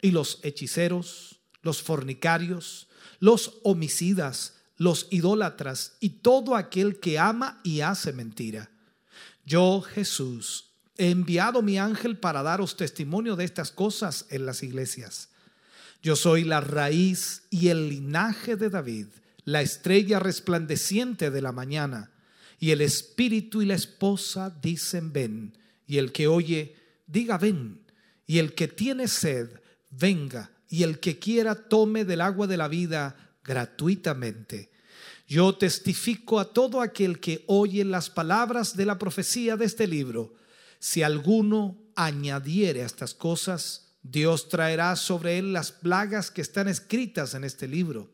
[0.00, 2.88] y los hechiceros, los fornicarios,
[3.20, 8.70] los homicidas, los idólatras y todo aquel que ama y hace mentira.
[9.44, 15.28] Yo, Jesús, he enviado mi ángel para daros testimonio de estas cosas en las iglesias.
[16.02, 19.06] Yo soy la raíz y el linaje de David,
[19.44, 22.10] la estrella resplandeciente de la mañana.
[22.58, 26.76] Y el espíritu y la esposa dicen ven, y el que oye,
[27.06, 27.82] diga ven,
[28.26, 29.48] y el que tiene sed,
[29.90, 33.14] venga y el que quiera tome del agua de la vida
[33.44, 34.72] gratuitamente.
[35.28, 40.32] Yo testifico a todo aquel que oye las palabras de la profecía de este libro.
[40.78, 47.34] Si alguno añadiere a estas cosas, Dios traerá sobre él las plagas que están escritas
[47.34, 48.10] en este libro.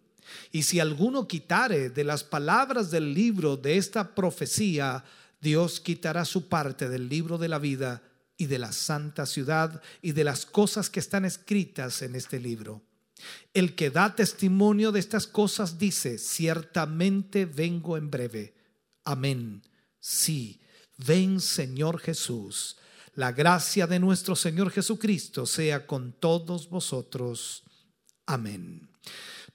[0.51, 5.05] Y si alguno quitare de las palabras del libro de esta profecía,
[5.41, 8.03] Dios quitará su parte del libro de la vida
[8.39, 12.83] y de la santa ciudad y de las cosas que están escritas en este libro.
[13.53, 18.55] El que da testimonio de estas cosas dice, ciertamente vengo en breve.
[19.05, 19.63] Amén.
[19.99, 20.61] Sí,
[20.97, 22.79] ven Señor Jesús.
[23.15, 27.65] La gracia de nuestro Señor Jesucristo sea con todos vosotros.
[28.27, 28.89] Amén.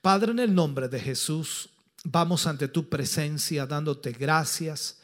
[0.02, 1.70] Padre, en el nombre de Jesús,
[2.04, 5.00] vamos ante tu presencia dándote gracias,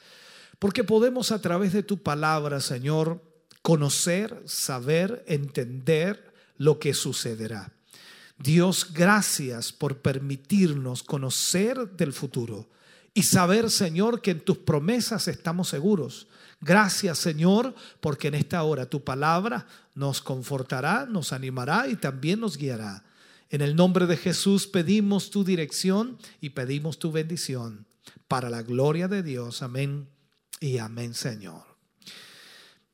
[0.60, 3.29] porque podemos a través de tu palabra, Señor,
[3.62, 7.72] conocer, saber, entender lo que sucederá.
[8.38, 12.70] Dios, gracias por permitirnos conocer del futuro
[13.14, 16.28] y saber, Señor, que en tus promesas estamos seguros.
[16.62, 22.58] Gracias, Señor, porque en esta hora tu palabra nos confortará, nos animará y también nos
[22.58, 23.04] guiará.
[23.50, 27.86] En el nombre de Jesús pedimos tu dirección y pedimos tu bendición.
[28.28, 29.64] Para la gloria de Dios.
[29.64, 30.08] Amén
[30.60, 31.69] y amén, Señor.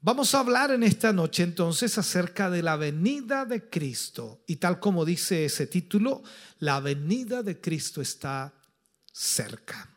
[0.06, 4.44] Vamos a hablar en esta noche entonces acerca de la venida de Cristo.
[4.46, 6.22] Y tal como dice ese título,
[6.60, 8.54] la venida de Cristo está
[9.12, 9.90] cerca.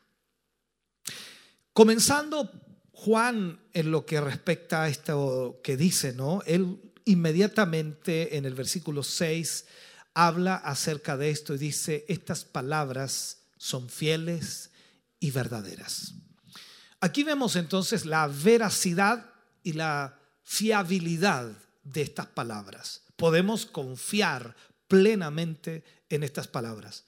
[1.75, 2.51] Comenzando
[2.91, 6.41] Juan en lo que respecta a esto que dice, ¿no?
[6.47, 9.67] Él inmediatamente en el versículo 6
[10.15, 14.71] habla acerca de esto y dice, estas palabras son fieles
[15.21, 16.15] y verdaderas.
[16.99, 19.35] Aquí vemos entonces la veracidad
[19.69, 21.53] y la fiabilidad
[21.85, 23.03] de estas palabras.
[23.17, 24.57] Podemos confiar
[24.89, 27.05] plenamente en estas palabras.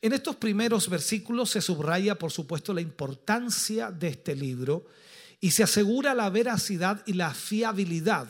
[0.00, 4.86] En estos primeros versículos se subraya, por supuesto, la importancia de este libro
[5.38, 8.26] y se asegura la veracidad y la fiabilidad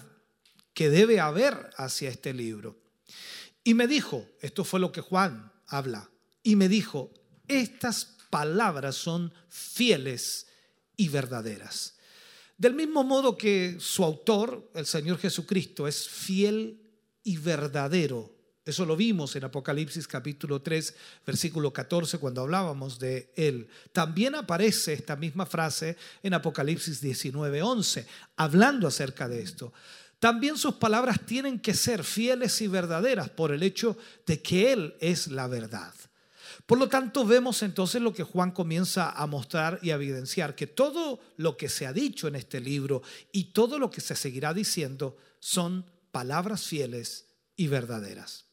[0.75, 2.77] que debe haber hacia este libro.
[3.63, 6.11] Y me dijo, esto fue lo que Juan habla,
[6.43, 7.15] y me dijo,
[7.47, 10.49] estas palabras son fieles
[10.97, 11.98] y verdaderas.
[12.59, 16.83] Del mismo modo que su autor, el Señor Jesucristo, es fiel
[17.23, 18.35] y verdadero.
[18.65, 20.95] Eso lo vimos en Apocalipsis capítulo 3,
[21.25, 23.69] versículo 14, cuando hablábamos de él.
[23.93, 28.07] También aparece esta misma frase en Apocalipsis 19, 11,
[28.37, 29.73] hablando acerca de esto.
[30.19, 33.97] También sus palabras tienen que ser fieles y verdaderas por el hecho
[34.27, 35.95] de que Él es la verdad.
[36.69, 40.67] Por lo tanto, vemos entonces lo que Juan comienza a mostrar y a evidenciar, que
[40.67, 43.01] todo lo que se ha dicho en este libro
[43.33, 47.25] y todo lo que se seguirá diciendo son palabras fieles
[47.57, 48.45] y verdaderas.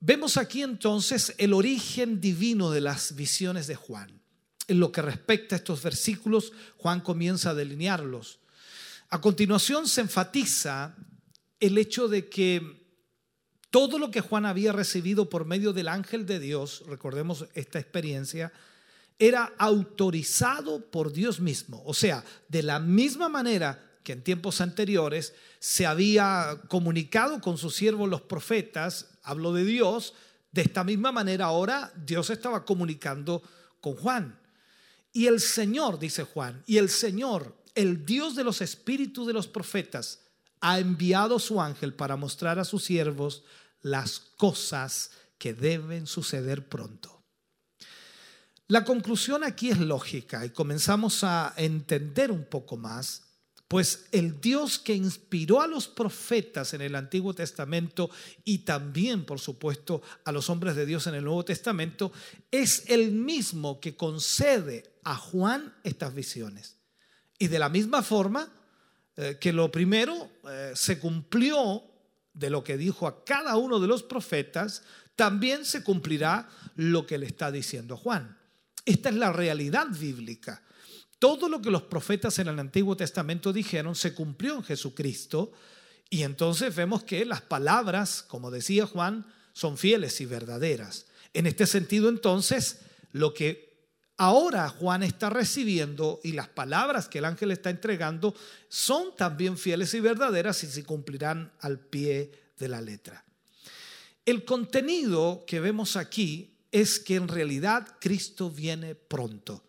[0.00, 4.22] Vemos aquí entonces el origen divino de las visiones de Juan.
[4.66, 8.38] En lo que respecta a estos versículos, Juan comienza a delinearlos.
[9.10, 10.96] A continuación se enfatiza
[11.60, 12.85] el hecho de que
[13.76, 18.50] Todo lo que Juan había recibido por medio del ángel de Dios, recordemos esta experiencia,
[19.18, 21.82] era autorizado por Dios mismo.
[21.84, 27.76] O sea, de la misma manera que en tiempos anteriores se había comunicado con sus
[27.76, 30.14] siervos los profetas, hablo de Dios,
[30.52, 33.42] de esta misma manera ahora Dios estaba comunicando
[33.82, 34.38] con Juan.
[35.12, 39.46] Y el Señor, dice Juan, y el Señor, el Dios de los espíritus de los
[39.46, 40.20] profetas,
[40.62, 43.44] ha enviado su ángel para mostrar a sus siervos
[43.86, 47.22] las cosas que deben suceder pronto.
[48.68, 53.22] La conclusión aquí es lógica y comenzamos a entender un poco más,
[53.68, 58.10] pues el Dios que inspiró a los profetas en el Antiguo Testamento
[58.44, 62.10] y también, por supuesto, a los hombres de Dios en el Nuevo Testamento,
[62.50, 66.76] es el mismo que concede a Juan estas visiones.
[67.38, 68.52] Y de la misma forma
[69.16, 71.95] eh, que lo primero eh, se cumplió
[72.36, 74.82] de lo que dijo a cada uno de los profetas,
[75.16, 78.38] también se cumplirá lo que le está diciendo Juan.
[78.84, 80.62] Esta es la realidad bíblica.
[81.18, 85.52] Todo lo que los profetas en el Antiguo Testamento dijeron se cumplió en Jesucristo
[86.10, 91.06] y entonces vemos que las palabras, como decía Juan, son fieles y verdaderas.
[91.32, 92.80] En este sentido entonces,
[93.12, 93.65] lo que
[94.16, 98.34] ahora Juan está recibiendo y las palabras que el ángel está entregando
[98.68, 103.24] son también fieles y verdaderas y se cumplirán al pie de la letra.
[104.24, 109.62] El contenido que vemos aquí es que en realidad Cristo viene pronto.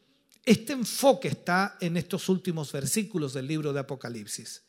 [0.44, 4.64] Este enfoque está en estos últimos versículos del libro de Apocalipsis.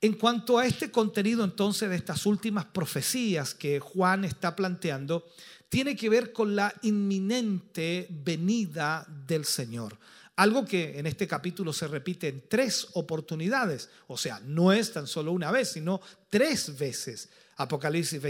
[0.00, 5.26] En cuanto a este contenido entonces de estas últimas profecías que Juan está planteando,
[5.68, 9.98] tiene que ver con la inminente venida del Señor.
[10.36, 15.06] Algo que en este capítulo se repite en tres oportunidades, o sea, no es tan
[15.06, 17.28] solo una vez, sino tres veces.
[17.56, 18.20] Apocalipsis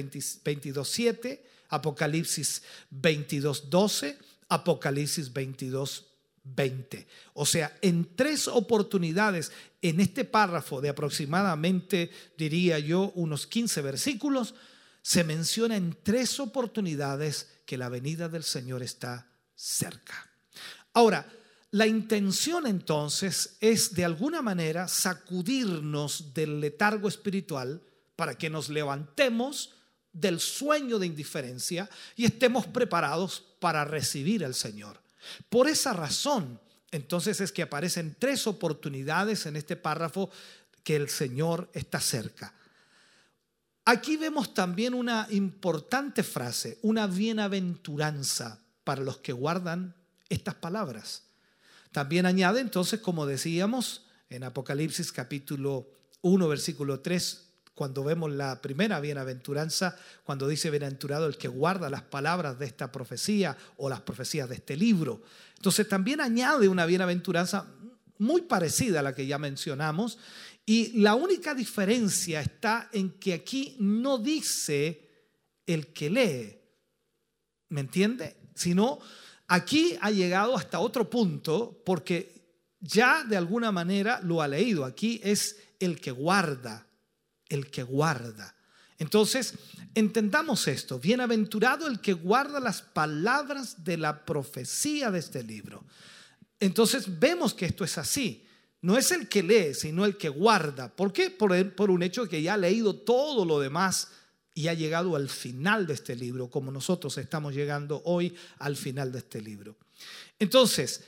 [0.45, 4.19] 22, 7, Apocalipsis 22, 12,
[4.49, 6.05] Apocalipsis 22,
[6.45, 7.07] 20.
[7.33, 14.55] O sea, en tres oportunidades en este párrafo de aproximadamente, diría yo, unos 15 versículos,
[15.05, 20.31] se menciona en tres oportunidades que la venida del Señor está cerca.
[20.95, 21.31] Ahora,
[21.73, 27.83] la intención entonces es de alguna manera sacudirnos del letargo espiritual
[28.17, 29.75] para que nos levantemos
[30.11, 35.03] del sueño de indiferencia y estemos preparados para recibir al Señor.
[35.51, 36.59] Por esa razón,
[36.91, 40.31] entonces es que aparecen tres oportunidades en este párrafo
[40.83, 42.55] que el Señor está cerca.
[43.87, 49.95] Aquí vemos también una importante frase, una bienaventuranza para los que guardan
[50.31, 51.25] estas palabras.
[51.93, 55.87] También añade entonces, como decíamos en Apocalipsis capítulo
[56.23, 62.03] 1, versículo 3, cuando vemos la primera bienaventuranza, cuando dice bienaventurado el que guarda las
[62.03, 65.23] palabras de esta profecía o las profecías de este libro.
[65.57, 67.67] Entonces también añade una bienaventuranza
[68.19, 70.19] muy parecida a la que ya mencionamos
[70.67, 75.11] y la única diferencia está en que aquí no dice
[75.67, 76.59] el que lee,
[77.69, 78.37] ¿me entiende?
[78.55, 78.99] Sino
[79.49, 82.33] aquí ha llegado hasta otro punto porque
[82.81, 84.85] ya de alguna manera lo ha leído.
[84.85, 86.87] Aquí es el que guarda
[87.49, 88.55] el que guarda.
[88.99, 89.55] Entonces,
[89.95, 90.99] entendamos esto.
[90.99, 95.85] Bienaventurado el que guarda las palabras de la profecía de este libro.
[96.61, 98.47] Entonces, vemos que esto es así.
[98.85, 100.95] No es el que lee, sino el que guarda.
[100.95, 101.31] ¿Por qué?
[101.31, 104.11] Por, un hecho que ya ha leído todo lo demás
[104.53, 109.11] y ha llegado al final de este libro, como nosotros estamos llegando hoy al final
[109.11, 109.79] de este libro.
[110.39, 111.03] Entonces,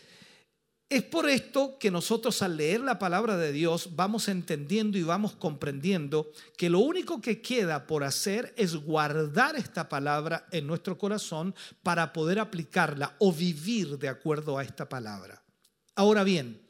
[0.89, 5.35] es por esto que nosotros al leer la palabra de Dios vamos entendiendo y vamos
[5.35, 11.55] comprendiendo que lo único que queda por hacer es guardar esta palabra en nuestro corazón
[11.83, 15.43] para poder aplicarla o vivir de acuerdo a esta palabra.
[15.95, 16.66] Ahora bien,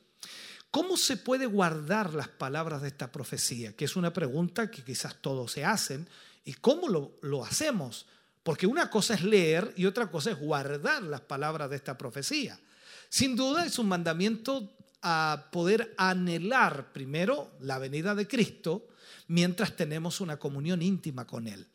[0.77, 3.75] ¿cómo se puede guardar las palabras de esta profecía?
[3.75, 6.07] Que es una pregunta que quizás todos se hacen.
[6.45, 8.05] ¿Y cómo lo, lo hacemos?
[8.43, 12.61] Porque una cosa es leer y otra cosa es guardar las palabras de esta profecía.
[13.09, 14.71] Sin duda es un mandamiento
[15.01, 18.87] a poder anhelar primero la venida de Cristo
[19.29, 21.67] mientras tenemos una comunión íntima con Él.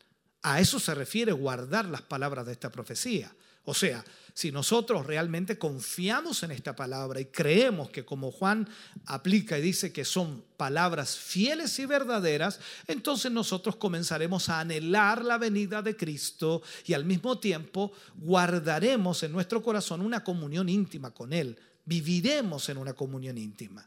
[0.42, 3.34] A eso se refiere guardar las palabras de esta profecía.
[3.64, 4.04] O sea,
[4.34, 8.66] si nosotros realmente confiamos en esta palabra y creemos que como Juan
[9.04, 15.36] aplica y dice que son palabras fieles y verdaderas, entonces nosotros comenzaremos a anhelar la
[15.36, 21.32] venida de Cristo y al mismo tiempo guardaremos en nuestro corazón una comunión íntima con
[21.34, 21.58] Él.
[21.84, 23.86] Viviremos en una comunión íntima.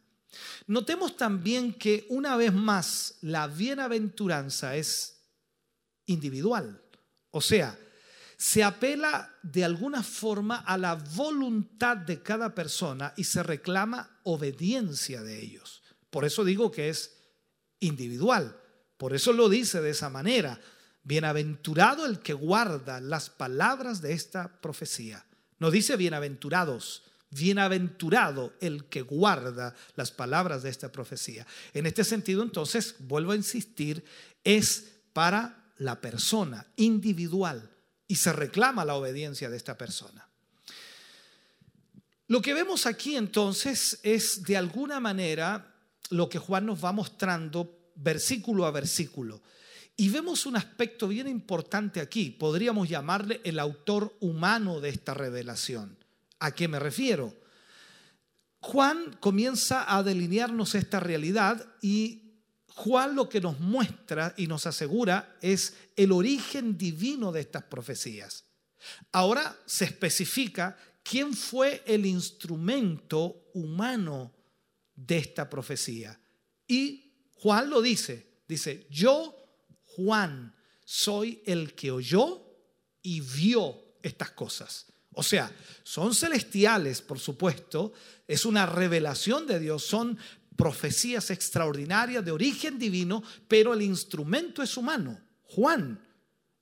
[0.67, 5.21] Notemos también que una vez más la bienaventuranza es
[6.05, 6.81] individual.
[7.31, 7.77] O sea,
[8.37, 15.21] se apela de alguna forma a la voluntad de cada persona y se reclama obediencia
[15.21, 15.83] de ellos.
[16.09, 17.15] Por eso digo que es
[17.79, 18.59] individual.
[18.97, 20.59] Por eso lo dice de esa manera.
[21.03, 25.25] Bienaventurado el que guarda las palabras de esta profecía.
[25.59, 31.45] No dice bienaventurados, bienaventurado el que guarda las palabras de esta profecía.
[31.73, 34.03] En este sentido, entonces, vuelvo a insistir,
[34.43, 37.74] es para la persona individual
[38.07, 40.27] y se reclama la obediencia de esta persona.
[42.27, 45.75] Lo que vemos aquí entonces es de alguna manera
[46.09, 49.41] lo que Juan nos va mostrando versículo a versículo.
[49.97, 55.97] Y vemos un aspecto bien importante aquí, podríamos llamarle el autor humano de esta revelación.
[56.39, 57.33] ¿A qué me refiero?
[58.59, 62.24] Juan comienza a delinearnos esta realidad y
[62.75, 68.43] Juan lo que nos muestra y nos asegura es el origen divino de estas profecías.
[69.13, 74.33] Ahora se especifica quién fue el instrumento humano
[74.93, 76.19] de esta profecía.
[76.67, 79.35] Y Juan lo dice, dice, yo,
[79.95, 80.53] Juan,
[80.83, 82.43] soy el que oyó
[83.01, 84.87] y vio estas cosas.
[85.13, 85.49] O sea,
[85.83, 87.93] son celestiales, por supuesto,
[88.27, 90.17] es una revelación de Dios, son
[90.55, 95.19] profecías extraordinarias de origen divino, pero el instrumento es humano.
[95.43, 95.99] Juan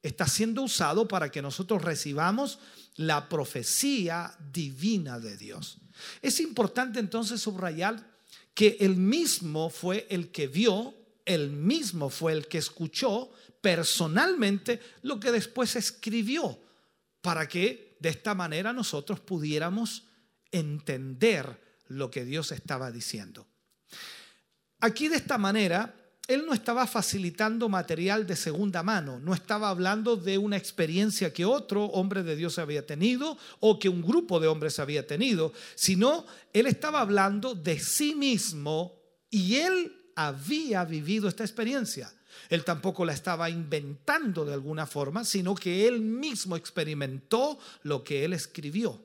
[0.02, 2.60] está siendo usado para que nosotros recibamos
[2.96, 5.78] la profecía divina de Dios.
[6.22, 8.12] Es importante entonces subrayar
[8.54, 10.94] que el mismo fue el que vio,
[11.26, 13.32] el mismo fue el que escuchó
[13.62, 16.60] personalmente lo que después escribió,
[17.22, 20.04] para que de esta manera nosotros pudiéramos
[20.52, 23.48] entender lo que Dios estaba diciendo.
[24.84, 25.96] Aquí de esta manera,
[26.28, 31.46] él no estaba facilitando material de segunda mano, no estaba hablando de una experiencia que
[31.46, 36.26] otro hombre de Dios había tenido o que un grupo de hombres había tenido, sino
[36.52, 42.14] él estaba hablando de sí mismo y él había vivido esta experiencia.
[42.50, 48.26] Él tampoco la estaba inventando de alguna forma, sino que él mismo experimentó lo que
[48.26, 49.02] él escribió.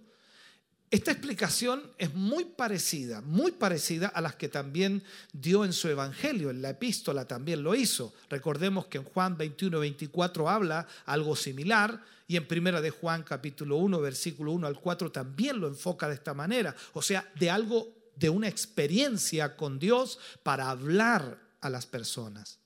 [0.91, 5.03] Esta explicación es muy parecida, muy parecida a las que también
[5.35, 8.15] dio en su evangelio, en la epístola también lo hizo.
[8.31, 13.77] Recordemos que en Juan 21, 24 habla algo similar y en primera de Juan capítulo
[13.77, 17.95] 1, versículo 1 al 4 también lo enfoca de esta manera, o sea, de algo
[18.17, 22.61] de una experiencia con Dios para hablar a las personas.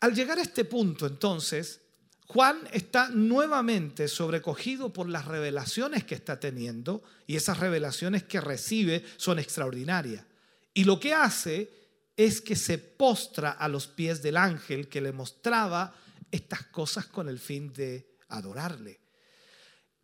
[0.00, 1.80] Al llegar a este punto, entonces,
[2.28, 9.02] Juan está nuevamente sobrecogido por las revelaciones que está teniendo y esas revelaciones que recibe
[9.16, 10.26] son extraordinarias.
[10.74, 11.70] Y lo que hace
[12.18, 15.94] es que se postra a los pies del ángel que le mostraba
[16.30, 19.00] estas cosas con el fin de adorarle.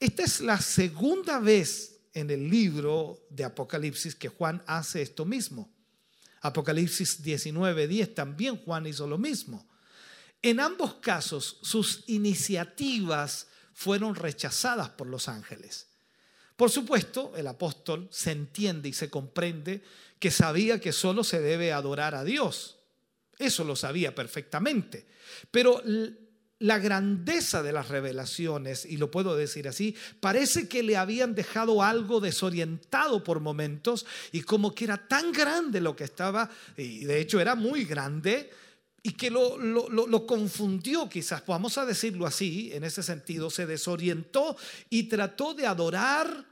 [0.00, 5.70] Esta es la segunda vez en el libro de Apocalipsis que Juan hace esto mismo.
[6.40, 9.68] Apocalipsis 19:10 también Juan hizo lo mismo.
[10.44, 15.86] En ambos casos, sus iniciativas fueron rechazadas por los ángeles.
[16.54, 19.82] Por supuesto, el apóstol se entiende y se comprende
[20.18, 22.76] que sabía que solo se debe adorar a Dios.
[23.38, 25.06] Eso lo sabía perfectamente.
[25.50, 25.82] Pero
[26.58, 31.82] la grandeza de las revelaciones, y lo puedo decir así, parece que le habían dejado
[31.82, 37.18] algo desorientado por momentos y como que era tan grande lo que estaba, y de
[37.18, 38.50] hecho era muy grande,
[39.06, 44.56] y que lo, lo, confundió quizás, vamos a decirlo así, en ese sentido, se desorientó
[44.88, 46.46] y trató de adorar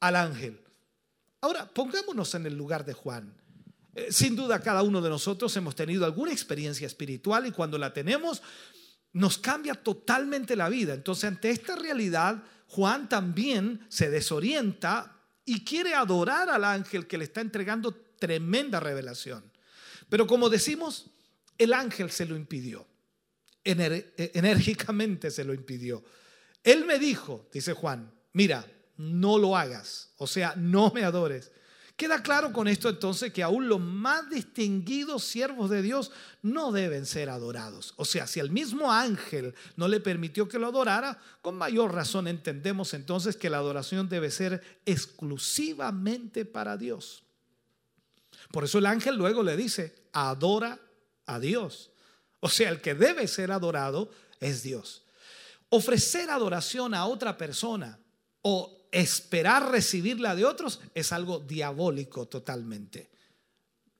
[0.00, 0.60] al ángel.
[1.40, 3.32] Ahora, pongámonos en el lugar de Juan.
[3.94, 7.92] Eh, sin duda, cada uno de nosotros hemos tenido alguna experiencia espiritual y cuando la
[7.92, 8.42] tenemos,
[9.12, 10.94] nos cambia totalmente la vida.
[10.94, 17.24] Entonces, ante esta realidad, Juan también se desorienta y quiere adorar al ángel que le
[17.24, 19.44] está entregando tremenda revelación.
[20.08, 21.13] Pero como decimos,
[21.58, 22.86] el ángel se lo impidió.
[23.64, 26.04] Eh, enérgicamente se lo impidió.
[26.62, 31.50] Él me dijo, dice Juan, mira, no lo hagas, o sea, no me adores.
[31.96, 36.10] Queda claro con esto entonces que aún los más distinguidos siervos de Dios
[36.42, 37.94] no deben ser adorados.
[37.96, 42.26] O sea, si el mismo ángel no le permitió que lo adorara, con mayor razón
[42.26, 47.22] entendemos entonces que la adoración debe ser exclusivamente para Dios.
[48.50, 50.80] Por eso el ángel luego le dice, adora
[51.26, 51.90] a Dios.
[52.40, 54.10] O sea, el que debe ser adorado
[54.40, 55.04] es Dios.
[55.68, 57.98] Ofrecer adoración a otra persona
[58.42, 63.10] o esperar recibirla de otros es algo diabólico totalmente.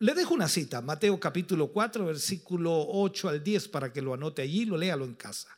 [0.00, 4.42] Le dejo una cita, Mateo capítulo 4, versículo 8 al 10, para que lo anote
[4.42, 5.48] allí lo léalo en casa.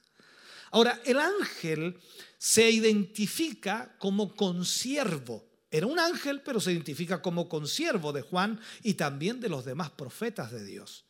[0.71, 1.99] Ahora, el ángel
[2.39, 5.45] se identifica como consiervo.
[5.71, 9.91] Era un ángel, pero se identifica como consiervo de Juan y también de los demás
[9.91, 11.06] profetas de Dios.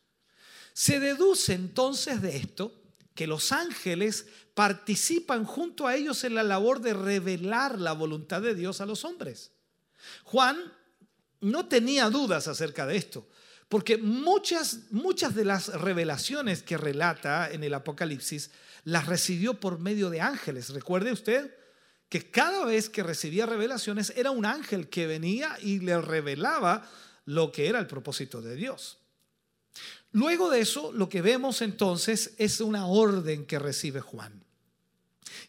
[0.77, 2.71] Se deduce entonces de esto
[3.15, 8.53] que los ángeles participan junto a ellos en la labor de revelar la voluntad de
[8.53, 9.53] Dios a los hombres.
[10.23, 10.71] Juan
[11.41, 13.27] no tenía dudas acerca de esto,
[13.69, 18.51] porque muchas, muchas de las revelaciones que relata en el Apocalipsis
[18.83, 20.69] las recibió por medio de ángeles.
[20.69, 21.55] Recuerde usted
[22.07, 26.87] que cada vez que recibía revelaciones era un ángel que venía y le revelaba
[27.25, 28.99] lo que era el propósito de Dios.
[30.11, 34.43] Luego de eso, lo que vemos entonces es una orden que recibe Juan.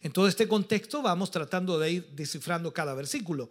[0.01, 3.49] En todo este contexto vamos tratando de ir descifrando cada versículo.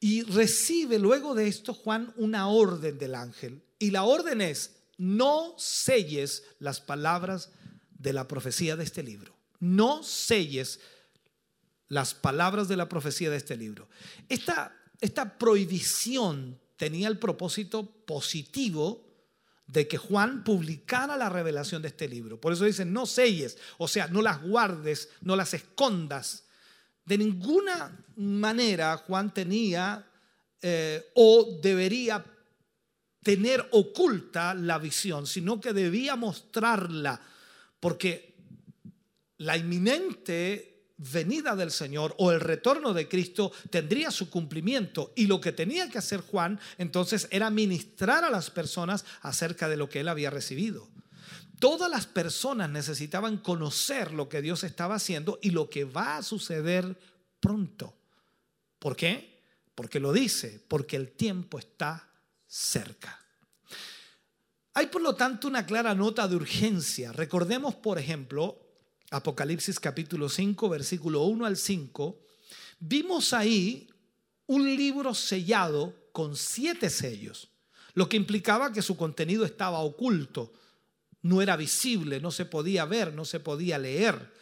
[0.00, 3.62] Y recibe luego de esto Juan una orden del ángel.
[3.78, 7.50] Y la orden es, no selles las palabras
[7.98, 9.36] de la profecía de este libro.
[9.58, 10.80] No selles
[11.88, 13.88] las palabras de la profecía de este libro.
[14.28, 19.09] Esta, esta prohibición tenía el propósito positivo
[19.72, 22.40] de que Juan publicara la revelación de este libro.
[22.40, 26.44] Por eso dicen, no selles, o sea, no las guardes, no las escondas.
[27.04, 30.04] De ninguna manera Juan tenía
[30.60, 32.24] eh, o debería
[33.22, 37.20] tener oculta la visión, sino que debía mostrarla,
[37.78, 38.34] porque
[39.38, 40.69] la inminente
[41.00, 45.88] venida del Señor o el retorno de Cristo tendría su cumplimiento y lo que tenía
[45.88, 50.30] que hacer Juan entonces era ministrar a las personas acerca de lo que él había
[50.30, 50.88] recibido.
[51.58, 56.22] Todas las personas necesitaban conocer lo que Dios estaba haciendo y lo que va a
[56.22, 56.98] suceder
[57.38, 57.94] pronto.
[58.78, 59.40] ¿Por qué?
[59.74, 62.08] Porque lo dice, porque el tiempo está
[62.46, 63.18] cerca.
[64.74, 67.12] Hay por lo tanto una clara nota de urgencia.
[67.12, 68.69] Recordemos, por ejemplo,
[69.10, 72.18] Apocalipsis capítulo 5, versículo 1 al 5,
[72.78, 73.90] vimos ahí
[74.46, 77.50] un libro sellado con siete sellos,
[77.94, 80.52] lo que implicaba que su contenido estaba oculto,
[81.22, 84.32] no era visible, no se podía ver, no se podía leer.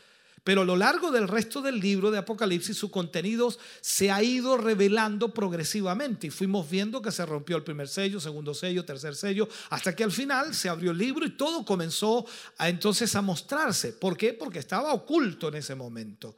[0.48, 4.56] Pero a lo largo del resto del libro de Apocalipsis, su contenido se ha ido
[4.56, 9.46] revelando progresivamente y fuimos viendo que se rompió el primer sello, segundo sello, tercer sello,
[9.68, 12.24] hasta que al final se abrió el libro y todo comenzó
[12.56, 13.92] a, entonces a mostrarse.
[13.92, 14.32] ¿Por qué?
[14.32, 16.34] Porque estaba oculto en ese momento.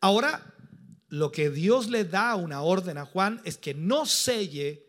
[0.00, 0.42] Ahora,
[1.10, 4.84] lo que Dios le da una orden a Juan es que no selle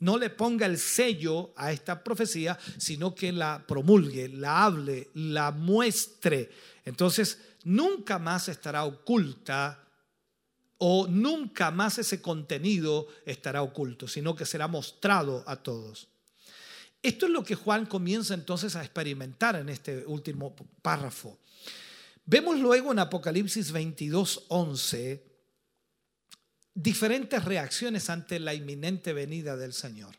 [0.00, 5.50] no le ponga el sello a esta profecía, sino que la promulgue, la hable, la
[5.50, 6.50] muestre.
[6.84, 9.80] Entonces, nunca más estará oculta
[10.78, 16.08] o nunca más ese contenido estará oculto, sino que será mostrado a todos.
[17.02, 21.38] Esto es lo que Juan comienza entonces a experimentar en este último párrafo.
[22.24, 25.34] Vemos luego en Apocalipsis 22, 11
[26.74, 30.16] diferentes reacciones ante la inminente venida del Señor.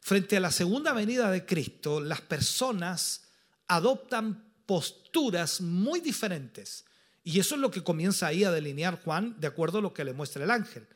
[0.00, 3.24] Frente a la segunda venida de Cristo, las personas
[3.66, 6.84] adoptan posturas muy diferentes.
[7.24, 10.04] Y eso es lo que comienza ahí a delinear Juan de acuerdo a lo que
[10.04, 10.86] le muestra el ángel.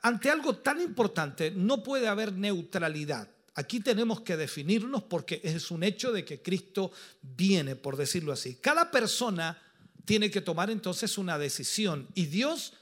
[0.00, 3.28] Ante algo tan importante no puede haber neutralidad.
[3.56, 8.54] Aquí tenemos que definirnos porque es un hecho de que Cristo viene, por decirlo así.
[8.54, 9.60] Cada persona
[10.04, 12.74] tiene que tomar entonces una decisión y Dios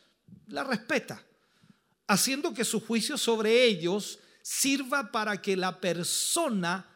[0.46, 1.24] la respeta,
[2.06, 6.86] haciendo que su juicio sobre ellos sirva para que la persona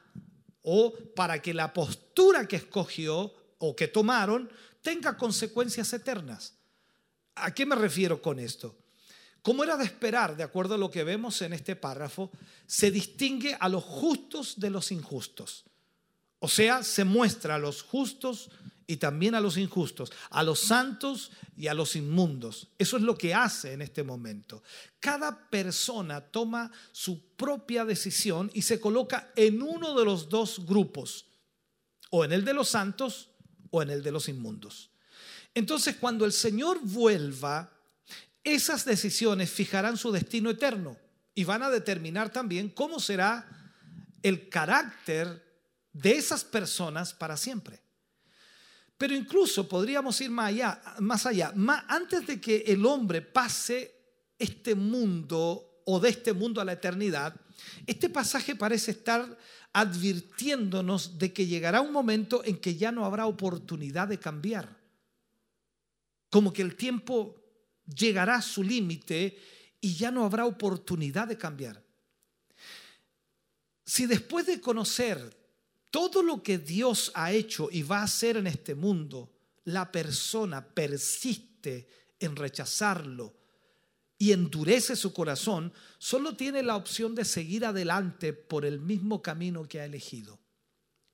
[0.65, 4.51] o para que la postura que escogió o que tomaron
[4.83, 6.55] tenga consecuencias eternas.
[7.37, 8.77] ¿A qué me refiero con esto?
[9.43, 12.31] Como era de esperar, de acuerdo a lo que vemos en este párrafo,
[12.67, 15.65] se distingue a los justos de los injustos.
[16.39, 18.51] O sea, se muestra a los justos
[18.87, 22.69] y también a los injustos, a los santos y a los inmundos.
[22.79, 24.63] Eso es lo que hace en este momento.
[25.01, 31.27] Cada persona toma su propia decisión y se coloca en uno de los dos grupos,
[32.11, 33.31] o en el de los santos
[33.71, 34.91] o en el de los inmundos.
[35.55, 37.73] Entonces, cuando el Señor vuelva,
[38.45, 40.97] esas decisiones fijarán su destino eterno
[41.35, 43.49] y van a determinar también cómo será
[44.23, 45.43] el carácter
[45.93, 47.84] de esas personas para siempre.
[49.05, 51.53] Pero incluso podríamos ir más allá, más allá.
[51.89, 53.95] antes de que el hombre pase
[54.39, 57.39] este mundo o de este mundo a la eternidad,
[57.87, 59.39] este pasaje parece estar
[59.75, 64.75] advirtiéndonos de que llegará un momento en que ya no habrá oportunidad de cambiar.
[66.31, 67.37] Como que el tiempo
[67.85, 69.39] llegará a su límite
[69.83, 71.85] y ya no habrá oportunidad de cambiar.
[73.85, 75.44] Si después de conocer
[75.95, 79.31] todo lo que Dios ha hecho y va a hacer en este mundo,
[79.67, 81.87] la persona persiste
[82.19, 83.33] en rechazarlo
[84.19, 89.69] y endurece su corazón, solo tiene la opción de seguir adelante por el mismo camino
[89.69, 90.41] que ha elegido.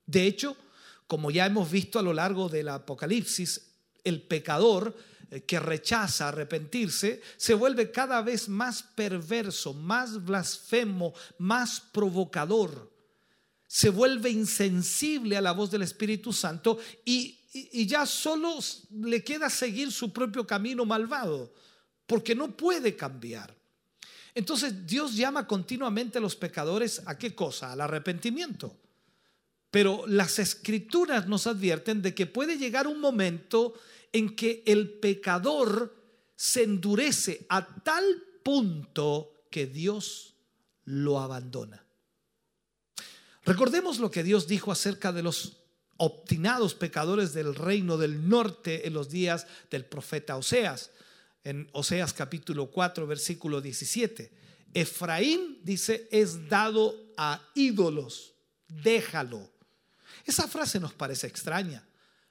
[0.07, 0.57] De hecho,
[1.05, 3.61] como ya hemos visto a lo largo del Apocalipsis,
[4.03, 4.97] el pecador
[5.29, 12.90] eh, que rechaza arrepentirse se vuelve cada vez más perverso, más blasfemo, más provocador.
[13.73, 17.37] Se vuelve insensible a la voz del Espíritu Santo y,
[17.87, 18.59] ya solo
[18.99, 21.53] le queda seguir su propio camino malvado,
[22.05, 23.55] porque no puede cambiar.
[24.35, 27.71] Entonces Dios llama continuamente a los pecadores a qué cosa?
[27.71, 28.75] Al arrepentimiento.
[29.71, 33.73] Pero las escrituras nos advierten de que puede llegar un momento
[34.11, 35.95] en que el pecador
[36.35, 38.03] se endurece a tal
[38.43, 40.35] punto que Dios
[40.83, 41.80] lo abandona.
[43.43, 45.57] Recordemos lo que Dios dijo acerca de los
[45.97, 50.91] obstinados pecadores del reino del norte en los días del profeta Oseas,
[51.43, 54.31] en Oseas capítulo 4, versículo 17.
[54.73, 58.33] Efraín dice, es dado a ídolos,
[58.67, 59.49] déjalo.
[60.25, 61.83] Esa frase nos parece extraña.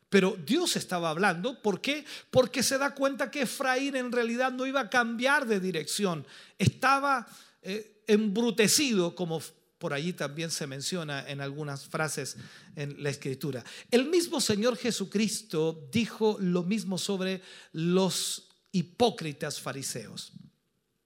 [0.09, 2.05] Pero Dios estaba hablando, ¿por qué?
[2.31, 6.27] Porque se da cuenta que Efraín en realidad no iba a cambiar de dirección,
[6.59, 7.28] estaba
[7.62, 9.41] eh, embrutecido, como
[9.81, 12.36] por allí también se menciona en algunas frases
[12.77, 13.65] en la escritura.
[13.90, 17.40] El mismo Señor Jesucristo dijo lo mismo sobre
[17.73, 20.35] los hipócritas fariseos.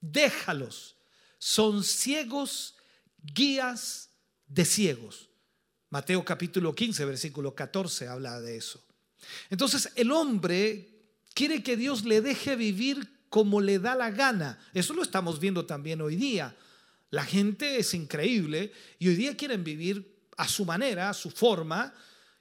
[0.01, 0.97] Déjalos,
[1.39, 2.75] son ciegos,
[3.23, 4.11] guías
[4.49, 5.29] de ciegos.
[5.91, 8.85] Mateo capítulo 15, versículo 14 habla de eso.
[9.51, 10.89] Entonces el hombre
[11.33, 14.59] quiere que Dios le deje vivir como le da la gana.
[14.75, 16.57] Eso lo estamos viendo también hoy día.
[17.11, 21.95] La gente es increíble y hoy día quieren vivir a su manera, a su forma,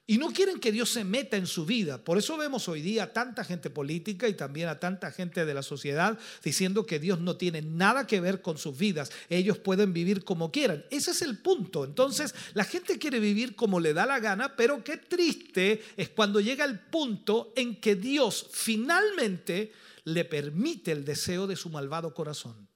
[0.06, 2.04] y no quieren que Dios se meta en su vida.
[2.04, 5.54] Por eso vemos hoy día a tanta gente política y también a tanta gente de
[5.54, 9.10] la sociedad diciendo que Dios no tiene nada que ver con sus vidas.
[9.30, 10.84] Ellos pueden vivir como quieran.
[10.90, 11.84] Ese es el punto.
[11.84, 16.38] Entonces, la gente quiere vivir como le da la gana, pero qué triste es cuando
[16.38, 19.72] llega el punto en que Dios finalmente
[20.04, 22.68] le permite el deseo de su malvado corazón.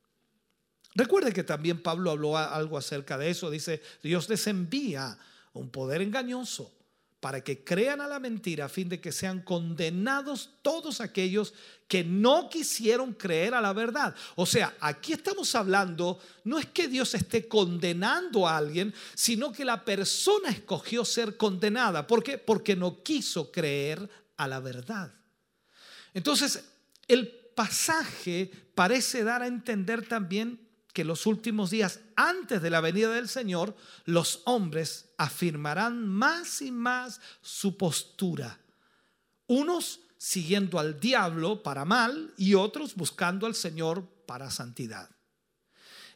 [0.99, 3.53] Recuerde que también Pablo habló algo acerca de eso.
[3.53, 5.17] Dice, Dios les envía
[5.53, 6.75] un poder engañoso
[7.21, 11.55] para que crean a la mentira a fin de que sean condenados todos aquellos
[11.87, 14.13] que no quisieron creer a la verdad.
[14.35, 19.65] O sea, aquí estamos hablando, no es que Dios esté condenando a alguien, sino que
[19.65, 22.09] la persona escogió ser condenada.
[22.09, 22.39] ¿Por qué?
[22.39, 25.15] Porque no quiso creer a la verdad.
[26.13, 26.65] Entonces,
[27.07, 30.67] el pasaje parece dar a entender también
[30.99, 36.73] que los últimos días antes de la venida del Señor, los hombres afirmarán más y
[36.73, 38.59] más su postura.
[39.47, 45.09] Unos siguiendo al diablo para mal y otros buscando al Señor para santidad.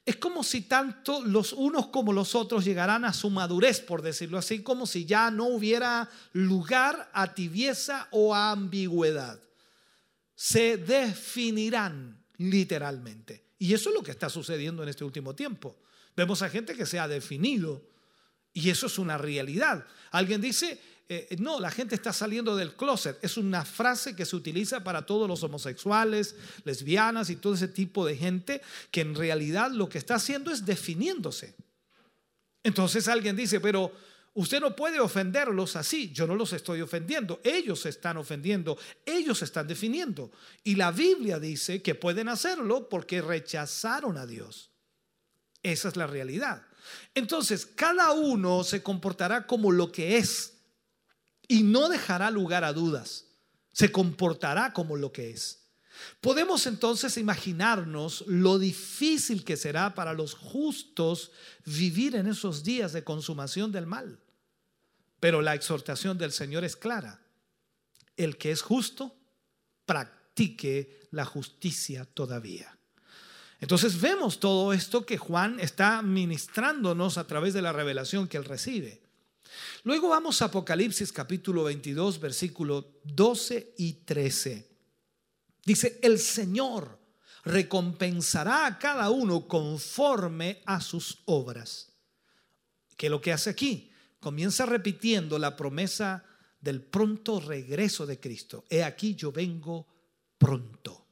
[0.05, 4.37] Es como si tanto los unos como los otros llegarán a su madurez, por decirlo
[4.37, 9.39] así, como si ya no hubiera lugar a tibieza o a ambigüedad.
[10.35, 13.52] Se definirán literalmente.
[13.63, 15.77] Y eso es lo que está sucediendo en este último tiempo.
[16.17, 17.81] Vemos a gente que se ha definido
[18.53, 19.87] y eso es una realidad.
[20.11, 23.23] Alguien dice, eh, no, la gente está saliendo del closet.
[23.23, 26.35] Es una frase que se utiliza para todos los homosexuales,
[26.65, 30.67] lesbianas y todo ese tipo de gente que en realidad lo que está haciendo es
[30.67, 31.55] definiéndose.
[32.65, 33.93] Entonces alguien dice, pero
[34.35, 36.13] usted no puede ofenderlos así.
[36.13, 37.41] Yo no los estoy ofendiendo.
[37.45, 38.79] Ellos están ofendiendo.
[39.05, 40.31] Ellos están definiendo.
[40.65, 44.71] Y la Biblia dice que pueden hacerlo porque rechazaron a Dios.
[45.63, 46.63] Esa es la realidad.
[47.15, 50.55] Entonces, cada uno se comportará como lo que es
[51.49, 53.27] y no dejará lugar a dudas.
[53.73, 55.63] Se comportará como lo que es.
[56.21, 61.31] Podemos entonces imaginarnos lo difícil que será para los justos
[61.65, 64.19] vivir en esos días de consumación del mal.
[65.23, 67.21] Pero la exhortación del Señor es clara.
[68.17, 69.15] El que es justo,
[69.87, 72.77] practique la justicia todavía.
[73.61, 78.45] Entonces vemos todo esto que Juan está ministrándonos a través de la revelación que él
[78.45, 79.01] recibe.
[79.85, 84.69] Luego vamos a Apocalipsis capítulo 22, versículo 12 y 13.
[85.65, 86.99] Dice, el Señor
[87.45, 91.93] recompensará a cada uno conforme a sus obras.
[92.97, 93.92] ¿Qué es lo que hace aquí?
[94.23, 96.23] Comienza repitiendo la promesa
[96.61, 98.65] del pronto regreso de Cristo.
[98.71, 99.85] He aquí yo vengo
[100.39, 101.05] pronto.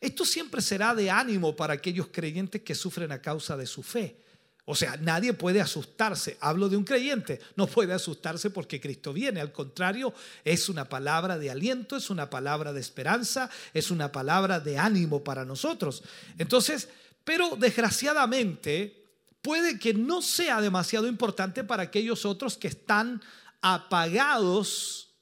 [0.00, 4.16] Esto siempre será de ánimo para aquellos creyentes que sufren a causa de su fe.
[4.64, 6.38] O sea, nadie puede asustarse.
[6.40, 7.38] Hablo de un creyente.
[7.54, 9.42] No puede asustarse porque Cristo viene.
[9.42, 14.58] Al contrario, es una palabra de aliento, es una palabra de esperanza, es una palabra
[14.58, 16.02] de ánimo para nosotros.
[16.38, 16.88] Entonces,
[17.24, 19.01] pero desgraciadamente,
[19.42, 23.20] puede que no sea demasiado importante para aquellos otros que están
[23.60, 25.14] apagados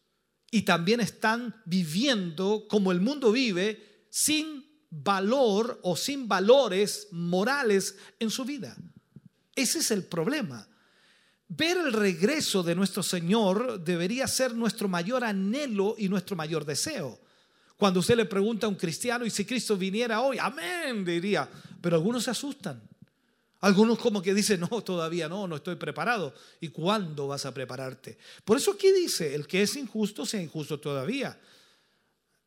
[0.51, 8.31] y también están viviendo como el mundo vive sin valor o sin valores morales en
[8.31, 8.77] su vida.
[9.55, 10.67] Ese es el problema.
[11.49, 17.21] Ver el regreso de nuestro Señor debería ser nuestro mayor anhelo y nuestro mayor deseo.
[17.77, 21.49] Cuando usted le pregunta a un cristiano, y si Cristo viniera hoy, amén, diría,
[21.81, 22.90] pero algunos se asustan.
[23.61, 26.35] Algunos como que dicen, no, todavía no, no estoy preparado.
[26.61, 28.17] ¿Y cuándo vas a prepararte?
[28.45, 31.39] Por eso aquí dice, el que es injusto sea injusto todavía.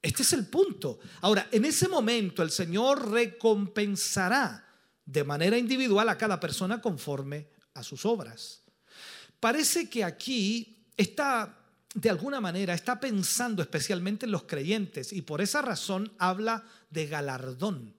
[0.01, 0.99] Este es el punto.
[1.21, 4.67] Ahora, en ese momento el Señor recompensará
[5.05, 8.61] de manera individual a cada persona conforme a sus obras.
[9.39, 11.57] Parece que aquí está,
[11.93, 17.07] de alguna manera, está pensando especialmente en los creyentes y por esa razón habla de
[17.07, 17.95] galardón,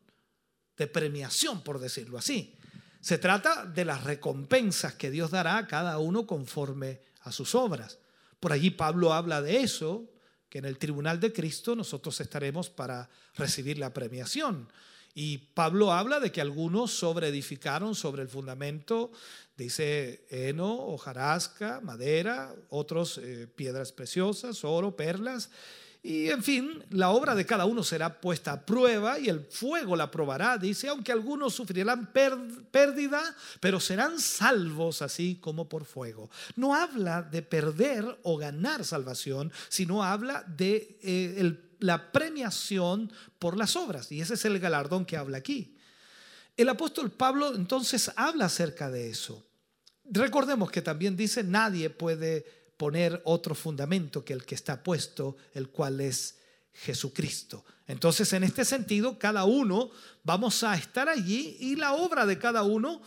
[0.76, 2.56] de premiación, por decirlo así.
[3.04, 7.98] Se trata de las recompensas que Dios dará a cada uno conforme a sus obras.
[8.40, 10.08] Por allí Pablo habla de eso,
[10.48, 14.70] que en el tribunal de Cristo nosotros estaremos para recibir la premiación.
[15.14, 19.12] Y Pablo habla de que algunos sobreedificaron sobre el fundamento,
[19.54, 25.50] dice heno, hojarasca, madera, otros eh, piedras preciosas, oro, perlas.
[26.06, 29.96] Y en fin, la obra de cada uno será puesta a prueba y el fuego
[29.96, 30.58] la probará.
[30.58, 36.28] Dice, aunque algunos sufrirán pérdida, pero serán salvos así como por fuego.
[36.56, 43.74] No habla de perder o ganar salvación, sino habla de eh, la premiación por las
[43.74, 44.12] obras.
[44.12, 45.78] Y ese es el galardón que habla aquí.
[46.54, 49.42] El apóstol Pablo entonces habla acerca de eso.
[50.04, 55.70] Recordemos que también dice, nadie puede poner otro fundamento que el que está puesto, el
[55.70, 56.36] cual es
[56.74, 57.64] Jesucristo.
[57.86, 59.90] Entonces, en este sentido, cada uno
[60.22, 63.00] vamos a estar allí y la obra de cada uno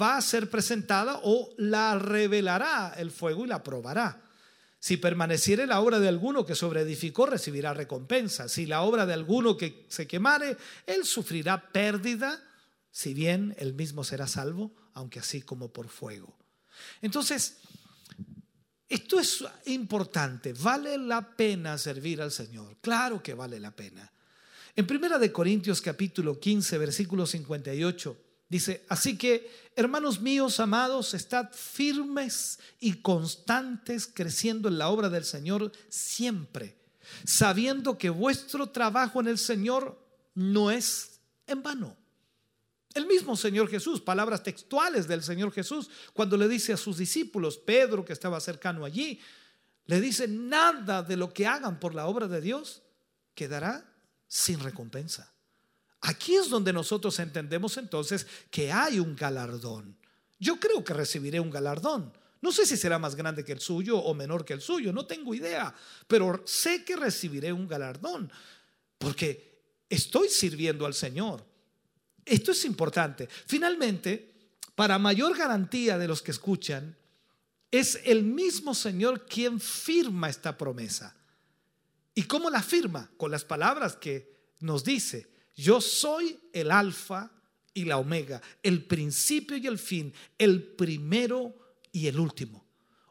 [0.00, 4.22] va a ser presentada o la revelará el fuego y la probará.
[4.78, 8.48] Si permaneciere la obra de alguno que sobreedificó, recibirá recompensa.
[8.48, 10.56] Si la obra de alguno que se quemare,
[10.86, 12.40] él sufrirá pérdida,
[12.92, 16.36] si bien él mismo será salvo, aunque así como por fuego.
[17.02, 17.56] Entonces,
[18.94, 20.52] esto es importante.
[20.52, 22.76] ¿Vale la pena servir al Señor?
[22.80, 24.10] Claro que vale la pena.
[24.76, 28.16] En Primera de Corintios capítulo 15, versículo 58,
[28.48, 35.24] Dice, así que, hermanos míos amados, estad firmes y constantes creciendo en la obra del
[35.24, 36.76] Señor siempre,
[37.24, 39.98] sabiendo que vuestro trabajo en el Señor
[40.34, 41.96] no es en vano.
[42.94, 47.58] El mismo Señor Jesús, palabras textuales del Señor Jesús, cuando le dice a sus discípulos,
[47.58, 49.20] Pedro que estaba cercano allí,
[49.86, 52.82] le dice, nada de lo que hagan por la obra de Dios
[53.34, 53.84] quedará
[54.28, 55.32] sin recompensa.
[56.02, 59.96] Aquí es donde nosotros entendemos entonces que hay un galardón.
[60.38, 62.12] Yo creo que recibiré un galardón.
[62.40, 65.06] No sé si será más grande que el suyo o menor que el suyo, no
[65.06, 65.74] tengo idea,
[66.06, 68.30] pero sé que recibiré un galardón
[68.98, 71.44] porque estoy sirviendo al Señor.
[72.24, 73.28] Esto es importante.
[73.46, 74.34] Finalmente,
[74.74, 76.96] para mayor garantía de los que escuchan,
[77.70, 81.16] es el mismo Señor quien firma esta promesa.
[82.14, 83.10] ¿Y cómo la firma?
[83.16, 87.30] Con las palabras que nos dice, yo soy el alfa
[87.72, 91.54] y la omega, el principio y el fin, el primero
[91.90, 92.63] y el último.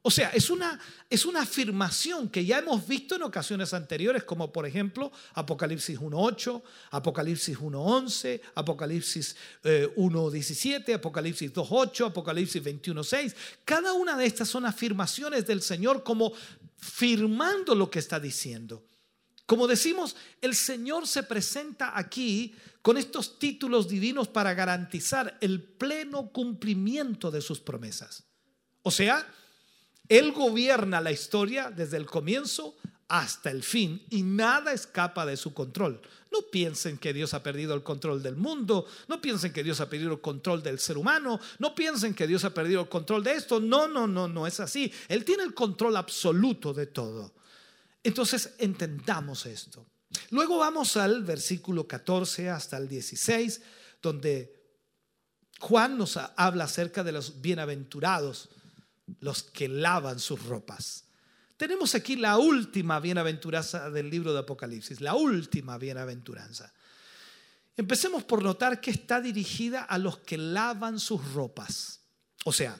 [0.05, 0.77] O sea, es una,
[1.09, 6.61] es una afirmación que ya hemos visto en ocasiones anteriores, como por ejemplo Apocalipsis 1.8,
[6.91, 13.33] Apocalipsis 1.11, Apocalipsis 1.17, eh, Apocalipsis 2.8, Apocalipsis 21.6.
[13.63, 16.33] Cada una de estas son afirmaciones del Señor como
[16.77, 18.83] firmando lo que está diciendo.
[19.45, 26.27] Como decimos, el Señor se presenta aquí con estos títulos divinos para garantizar el pleno
[26.27, 28.25] cumplimiento de sus promesas.
[28.81, 29.25] O sea,
[30.09, 32.75] Él gobierna la historia desde el comienzo
[33.07, 36.01] hasta el fin y nada escapa de su control.
[36.31, 39.89] No piensen que Dios ha perdido el control del mundo, no piensen que Dios ha
[39.89, 43.33] perdido el control del ser humano, no piensen que Dios ha perdido el control de
[43.33, 43.59] esto.
[43.59, 44.91] No, no, no, no es así.
[45.07, 47.33] Él tiene el control absoluto de todo.
[48.03, 49.85] Entonces entendamos esto.
[50.31, 53.61] Luego vamos al versículo 14 hasta el 16,
[54.01, 54.59] donde
[55.59, 58.49] Juan nos habla acerca de los bienaventurados,
[59.19, 61.05] los que lavan sus ropas.
[61.57, 66.73] Tenemos aquí la última bienaventuranza del libro de Apocalipsis, la última bienaventuranza.
[67.75, 72.01] Empecemos por notar que está dirigida a los que lavan sus ropas.
[72.45, 72.79] O sea,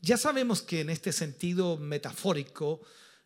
[0.00, 2.80] ya sabemos que en este sentido metafórico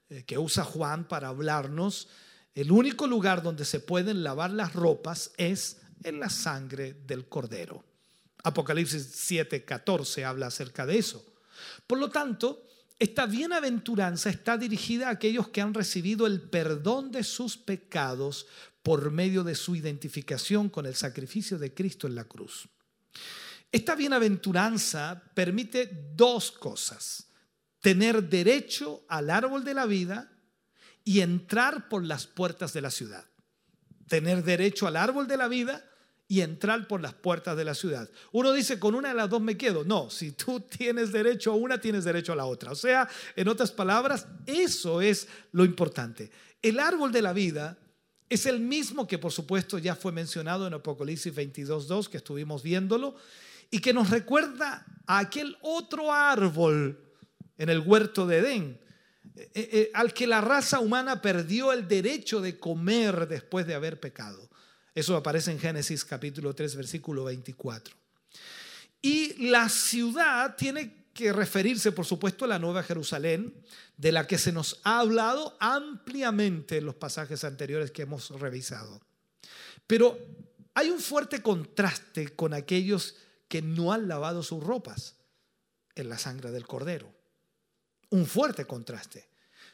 [0.08, 2.08] eh, que usa Juan para hablarnos,
[2.54, 7.84] el único lugar donde se pueden lavar las ropas es en la sangre del cordero.
[8.42, 11.24] Apocalipsis 7:14 habla acerca de eso.
[11.86, 12.66] Por lo tanto,
[12.98, 18.46] esta bienaventuranza está dirigida a aquellos que han recibido el perdón de sus pecados
[18.82, 22.68] por medio de su identificación con el sacrificio de Cristo en la cruz.
[23.70, 27.28] Esta bienaventuranza permite dos cosas.
[27.80, 30.32] Tener derecho al árbol de la vida
[31.04, 33.26] y entrar por las puertas de la ciudad.
[34.08, 35.84] Tener derecho al árbol de la vida
[36.30, 38.08] y entrar por las puertas de la ciudad.
[38.32, 39.82] Uno dice, con una de las dos me quedo.
[39.82, 42.70] No, si tú tienes derecho a una, tienes derecho a la otra.
[42.70, 46.30] O sea, en otras palabras, eso es lo importante.
[46.60, 47.78] El árbol de la vida
[48.28, 53.16] es el mismo que por supuesto ya fue mencionado en Apocalipsis 22.2, que estuvimos viéndolo,
[53.70, 57.00] y que nos recuerda a aquel otro árbol
[57.56, 58.80] en el huerto de Edén,
[59.34, 63.98] eh, eh, al que la raza humana perdió el derecho de comer después de haber
[63.98, 64.47] pecado.
[64.98, 67.94] Eso aparece en Génesis capítulo 3, versículo 24.
[69.00, 73.54] Y la ciudad tiene que referirse, por supuesto, a la Nueva Jerusalén,
[73.96, 79.00] de la que se nos ha hablado ampliamente en los pasajes anteriores que hemos revisado.
[79.86, 80.18] Pero
[80.74, 83.14] hay un fuerte contraste con aquellos
[83.46, 85.14] que no han lavado sus ropas
[85.94, 87.08] en la sangre del cordero.
[88.10, 89.28] Un fuerte contraste.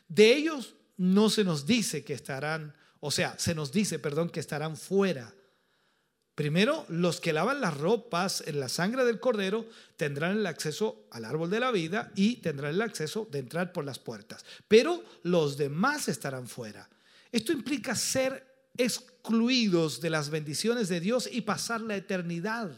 [0.07, 2.75] De ellos no se nos dice que estarán
[3.06, 5.35] o sea, se nos dice, perdón, que estarán fuera.
[6.35, 9.68] Primero, los que lavan las ropas en la sangre del cordero
[9.98, 13.85] tendrán el acceso al árbol de la vida y tendrán el acceso de entrar por
[13.85, 14.47] las puertas.
[14.68, 16.89] Pero los demás estarán fuera.
[17.31, 22.70] Esto implica ser excluidos de las bendiciones de Dios y pasar la eternidad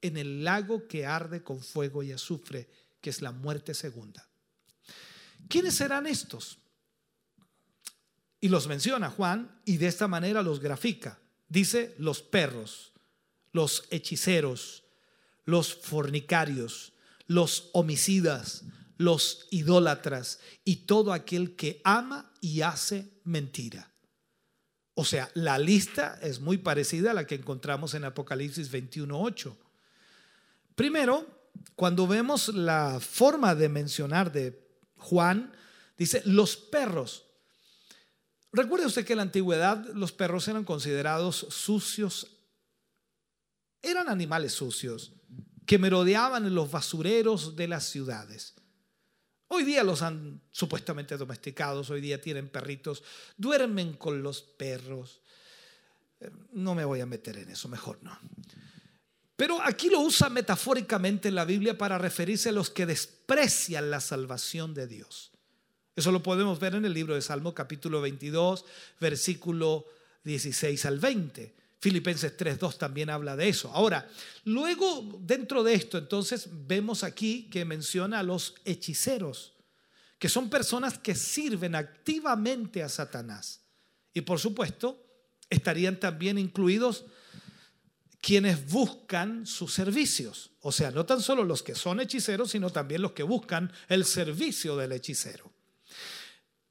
[0.00, 2.70] en el lago que arde con fuego y azufre,
[3.02, 4.26] que es la muerte segunda.
[5.46, 6.56] ¿Quiénes serán estos?
[8.40, 11.18] Y los menciona Juan y de esta manera los grafica.
[11.48, 12.92] Dice los perros,
[13.52, 14.84] los hechiceros,
[15.44, 16.92] los fornicarios,
[17.26, 18.64] los homicidas,
[18.96, 23.90] los idólatras y todo aquel que ama y hace mentira.
[24.94, 29.56] O sea, la lista es muy parecida a la que encontramos en Apocalipsis 21.8.
[30.74, 31.24] Primero,
[31.76, 34.60] cuando vemos la forma de mencionar de
[34.96, 35.52] Juan,
[35.96, 37.27] dice los perros.
[38.52, 42.38] Recuerde usted que en la antigüedad los perros eran considerados sucios,
[43.82, 45.12] eran animales sucios
[45.66, 48.54] que merodeaban en los basureros de las ciudades.
[49.48, 53.02] Hoy día los han supuestamente domesticados, hoy día tienen perritos,
[53.36, 55.20] duermen con los perros.
[56.20, 58.18] Eh, no me voy a meter en eso, mejor no.
[59.36, 64.00] Pero aquí lo usa metafóricamente en la Biblia para referirse a los que desprecian la
[64.00, 65.32] salvación de Dios.
[65.98, 68.64] Eso lo podemos ver en el libro de Salmo capítulo 22,
[69.00, 69.84] versículo
[70.22, 71.56] 16 al 20.
[71.80, 73.72] Filipenses 3.2 también habla de eso.
[73.74, 74.08] Ahora,
[74.44, 79.54] luego dentro de esto, entonces vemos aquí que menciona a los hechiceros,
[80.20, 83.62] que son personas que sirven activamente a Satanás.
[84.14, 85.04] Y por supuesto,
[85.50, 87.06] estarían también incluidos
[88.20, 90.52] quienes buscan sus servicios.
[90.60, 94.04] O sea, no tan solo los que son hechiceros, sino también los que buscan el
[94.04, 95.47] servicio del hechicero.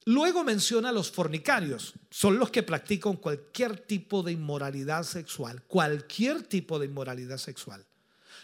[0.08, 6.44] Luego menciona a los fornicarios, son los que practican cualquier tipo de inmoralidad sexual, cualquier
[6.44, 7.86] tipo de inmoralidad sexual.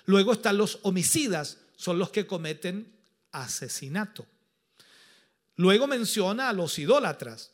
[0.06, 2.92] Luego están los homicidas, son los que cometen
[3.32, 4.26] asesinato.
[5.56, 7.54] Luego menciona a los idólatras,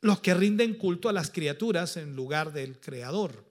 [0.00, 3.44] los que rinden culto a las criaturas en lugar del Creador.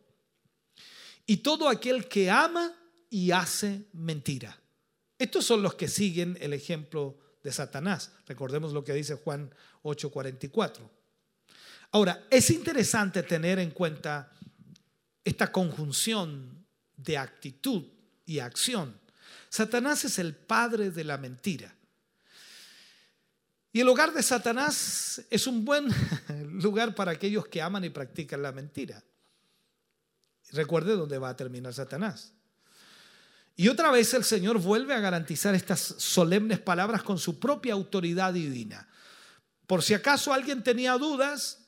[1.25, 2.73] Y todo aquel que ama
[3.09, 4.59] y hace mentira.
[5.17, 8.11] Estos son los que siguen el ejemplo de Satanás.
[8.27, 9.53] Recordemos lo que dice Juan
[9.83, 10.89] 8:44.
[11.91, 14.31] Ahora, es interesante tener en cuenta
[15.23, 16.65] esta conjunción
[16.95, 17.83] de actitud
[18.25, 18.99] y acción.
[19.49, 21.75] Satanás es el padre de la mentira.
[23.73, 25.87] Y el hogar de Satanás es un buen
[26.61, 29.03] lugar para aquellos que aman y practican la mentira.
[30.51, 32.33] Recuerde dónde va a terminar Satanás.
[33.55, 38.33] Y otra vez el Señor vuelve a garantizar estas solemnes palabras con su propia autoridad
[38.33, 38.87] divina.
[39.67, 41.59] Por si acaso alguien tenía dudas,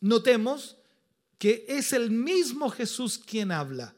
[0.00, 0.76] notemos
[1.38, 3.94] que es el mismo Jesús quien habla.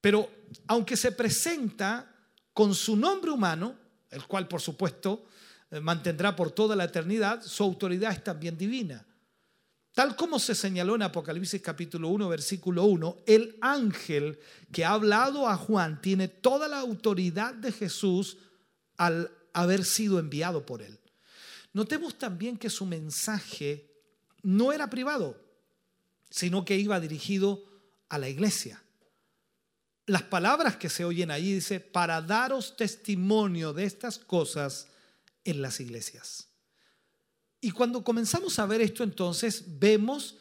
[0.00, 0.30] Pero
[0.66, 2.14] aunque se presenta
[2.52, 3.76] con su nombre humano,
[4.10, 5.26] el cual por supuesto
[5.70, 9.04] eh, mantendrá por toda la eternidad, su autoridad es también divina.
[9.94, 14.40] Tal como se señaló en Apocalipsis capítulo 1, versículo 1, el ángel
[14.72, 18.38] que ha hablado a Juan tiene toda la autoridad de Jesús
[18.96, 20.98] al haber sido enviado por él.
[21.72, 23.88] Notemos también que su mensaje
[24.42, 25.40] no era privado,
[26.28, 27.64] sino que iba dirigido
[28.08, 28.82] a la iglesia.
[30.06, 34.88] Las palabras que se oyen ahí dice, para daros testimonio de estas cosas
[35.44, 36.48] en las iglesias.
[37.64, 40.36] Y cuando comenzamos a ver esto entonces vemos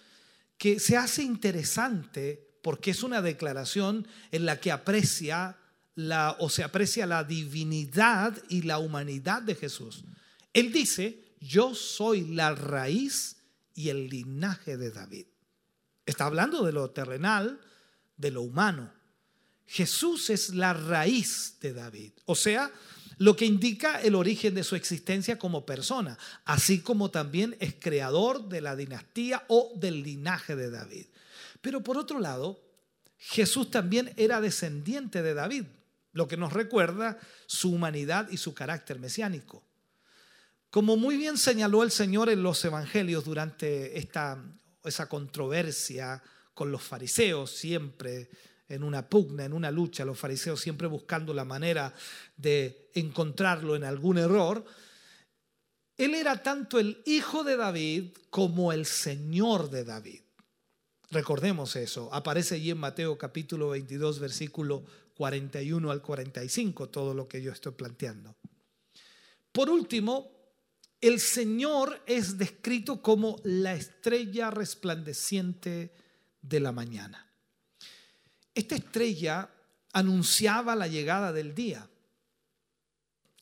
[0.58, 5.58] que se hace interesante porque es una declaración en la que aprecia
[5.96, 10.04] la o se aprecia la divinidad y la humanidad de Jesús.
[10.52, 13.38] Él dice, "Yo soy la raíz
[13.74, 15.28] y el linaje de David."
[16.06, 17.62] Está hablando de lo terrenal,
[18.18, 18.92] de lo humano.
[19.66, 22.70] Jesús es la raíz de David, o sea,
[23.24, 28.50] lo que indica el origen de su existencia como persona, así como también es creador
[28.50, 31.06] de la dinastía o del linaje de David.
[31.62, 32.60] Pero por otro lado,
[33.18, 35.64] Jesús también era descendiente de David,
[36.12, 39.64] lo que nos recuerda su humanidad y su carácter mesiánico.
[40.70, 44.44] Como muy bien señaló el Señor en los evangelios durante esta
[44.84, 46.22] esa controversia
[46.54, 48.30] con los fariseos, siempre
[48.74, 51.94] en una pugna, en una lucha, los fariseos siempre buscando la manera
[52.38, 54.66] de encontrarlo en algún error,
[55.98, 60.22] él era tanto el hijo de David como el Señor de David.
[61.12, 64.84] Recordemos eso, aparece allí en Mateo capítulo 22, versículo
[65.16, 68.36] 41 al 45, todo lo que yo estoy planteando.
[69.52, 70.32] Por último,
[71.00, 75.94] el Señor es descrito como la estrella resplandeciente
[76.42, 77.33] de la mañana.
[78.54, 79.50] Esta estrella
[79.94, 81.90] anunciaba la llegada del día.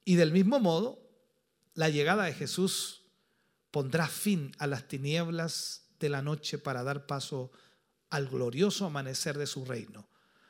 [0.05, 0.99] Y del mismo modo,
[1.73, 3.03] la llegada de Jesús
[3.71, 7.51] pondrá fin a las tinieblas de la noche para dar paso
[8.09, 10.09] al glorioso amanecer de su reino.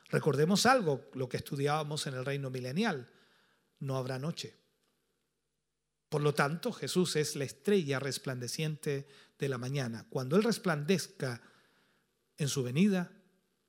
[0.10, 3.10] Recordemos algo, lo que estudiábamos en el reino milenial,
[3.80, 4.56] no habrá noche.
[6.10, 9.08] Por lo tanto, Jesús es la estrella resplandeciente
[9.40, 10.06] de la mañana.
[10.10, 11.42] Cuando Él resplandezca
[12.38, 13.12] en su venida,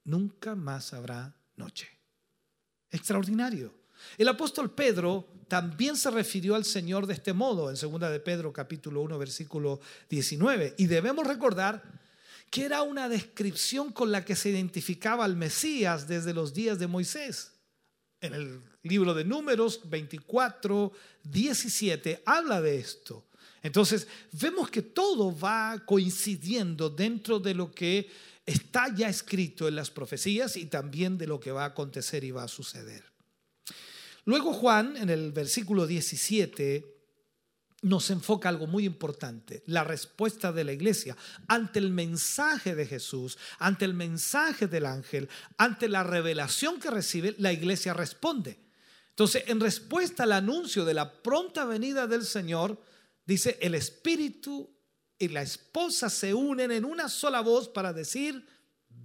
[0.05, 1.89] nunca más habrá noche.
[2.91, 3.75] Extraordinario.
[4.19, 8.53] El apóstol Pedro también se refirió al Señor de este modo en 2 de Pedro
[8.53, 11.83] capítulo 1 versículo 19 y debemos recordar
[12.51, 16.87] que era una descripción con la que se identificaba al Mesías desde los días de
[16.87, 17.53] Moisés.
[18.21, 20.93] En el libro de Números 24,
[21.25, 23.27] 17, habla de esto.
[23.63, 28.11] Entonces, vemos que todo va coincidiendo dentro de lo que
[28.47, 32.31] está ya escrito en las profecías y también de lo que va a acontecer y
[32.31, 33.05] va a suceder.
[34.25, 36.93] Luego Juan, en el versículo 17,
[37.83, 41.17] nos enfoca algo muy importante, la respuesta de la iglesia
[41.49, 45.29] ante el mensaje de Jesús, ante el mensaje del ángel,
[45.59, 48.61] ante la revelación que recibe, la iglesia responde.
[49.11, 52.81] Entonces, en respuesta al anuncio de la pronta venida del Señor,
[53.27, 54.72] dice, el Espíritu
[55.23, 58.45] y la esposa se unen en una sola voz para decir,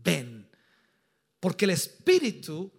[0.04, 0.50] ven.
[1.40, 2.72] Porque el Espíritu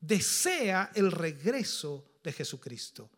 [0.00, 3.10] desea el regreso de Jesucristo.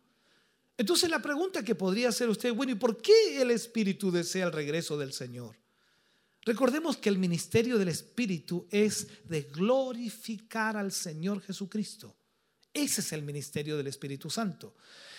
[0.79, 4.53] Entonces la pregunta que podría hacer usted, bueno, ¿y por qué el Espíritu desea el
[4.53, 5.59] regreso del Señor?
[6.47, 12.17] Recordemos que el ministerio del Espíritu es de glorificar al Señor Jesucristo.
[12.73, 14.75] Ese es el ministerio del Espíritu Santo.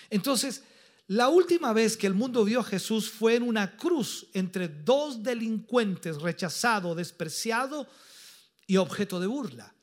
[0.09, 0.63] Entonces,
[1.07, 5.23] la última vez que el mundo vio a Jesús fue en una cruz entre dos
[5.23, 7.87] delincuentes, rechazado, despreciado
[8.65, 9.73] y objeto de burla.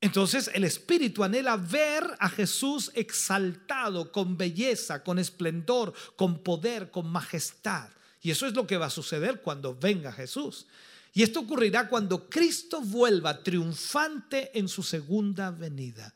[0.00, 7.10] Entonces el Espíritu anhela ver a Jesús exaltado con belleza, con esplendor, con poder, con
[7.10, 7.90] majestad.
[8.22, 10.66] Y eso es lo que va a suceder cuando venga Jesús.
[11.12, 16.14] Y esto ocurrirá cuando Cristo vuelva triunfante en su segunda venida.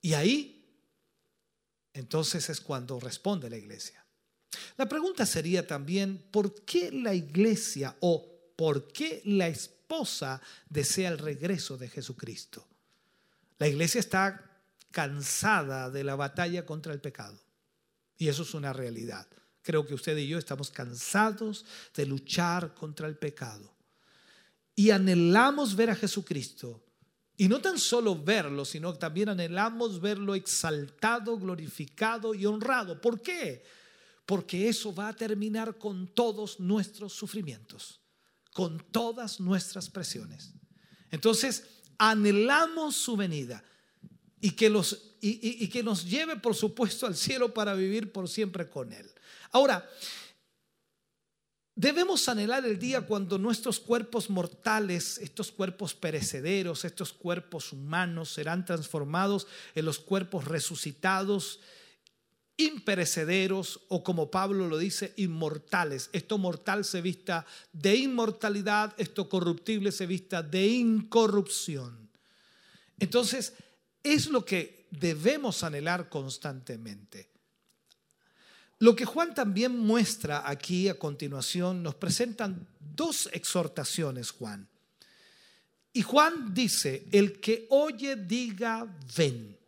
[0.00, 0.59] Y ahí,
[1.92, 4.04] entonces es cuando responde la iglesia.
[4.76, 11.18] La pregunta sería también, ¿por qué la iglesia o por qué la esposa desea el
[11.18, 12.66] regreso de Jesucristo?
[13.58, 14.50] La iglesia está
[14.90, 17.38] cansada de la batalla contra el pecado.
[18.18, 19.26] Y eso es una realidad.
[19.62, 21.64] Creo que usted y yo estamos cansados
[21.94, 23.74] de luchar contra el pecado.
[24.74, 26.82] Y anhelamos ver a Jesucristo.
[27.40, 33.00] Y no tan solo verlo, sino que también anhelamos verlo exaltado, glorificado y honrado.
[33.00, 33.64] ¿Por qué?
[34.26, 38.02] Porque eso va a terminar con todos nuestros sufrimientos,
[38.52, 40.52] con todas nuestras presiones.
[41.10, 41.64] Entonces,
[41.96, 43.64] anhelamos su venida
[44.42, 48.68] y que, los, y, que nos lleve, por supuesto, al cielo para vivir por siempre
[48.68, 49.10] con Él.
[49.50, 49.88] Ahora,
[51.74, 58.64] Debemos anhelar el día cuando nuestros cuerpos mortales, estos cuerpos perecederos, estos cuerpos humanos serán
[58.64, 61.60] transformados en los cuerpos resucitados,
[62.56, 66.10] imperecederos o como Pablo lo dice, inmortales.
[66.12, 72.10] Esto mortal se vista de inmortalidad, esto corruptible se vista de incorrupción.
[72.98, 73.54] Entonces,
[74.02, 77.29] es lo que debemos anhelar constantemente.
[78.80, 84.66] Lo que Juan también muestra aquí a continuación, nos presentan dos exhortaciones, Juan.
[85.92, 88.86] Y Juan dice, el que oye diga,
[89.16, 89.58] ven.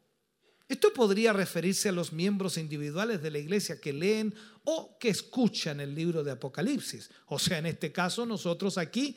[0.66, 4.34] Esto podría referirse a los miembros individuales de la iglesia que leen
[4.64, 7.10] o que escuchan el libro de Apocalipsis.
[7.26, 9.14] O sea, en este caso nosotros aquí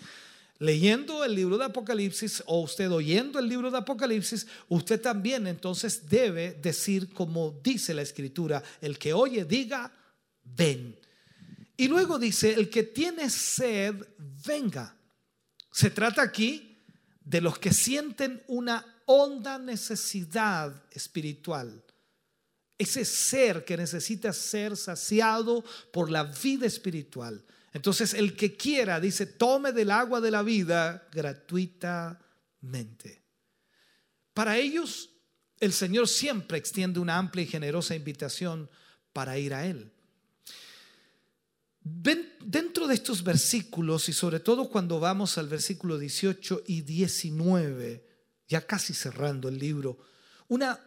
[0.59, 6.09] leyendo el libro de Apocalipsis o usted oyendo el libro de Apocalipsis, usted también entonces
[6.09, 9.91] debe decir como dice la escritura, el que oye diga,
[10.43, 10.97] ven.
[11.77, 13.95] Y luego dice, el que tiene sed,
[14.45, 14.95] venga.
[15.71, 16.77] Se trata aquí
[17.23, 21.83] de los que sienten una honda necesidad espiritual.
[22.77, 27.43] Ese ser que necesita ser saciado por la vida espiritual.
[27.75, 33.21] Entonces el que quiera, dice, tome del agua de la vida gratuitamente.
[34.33, 35.09] Para ellos,
[35.59, 38.69] el Señor siempre extiende una amplia y generosa invitación
[39.11, 39.91] para ir a Él.
[41.81, 48.07] Dentro de estos versículos y sobre todo cuando vamos al versículo 18 y 19,
[48.47, 49.97] ya casi cerrando el libro,
[50.47, 50.79] una,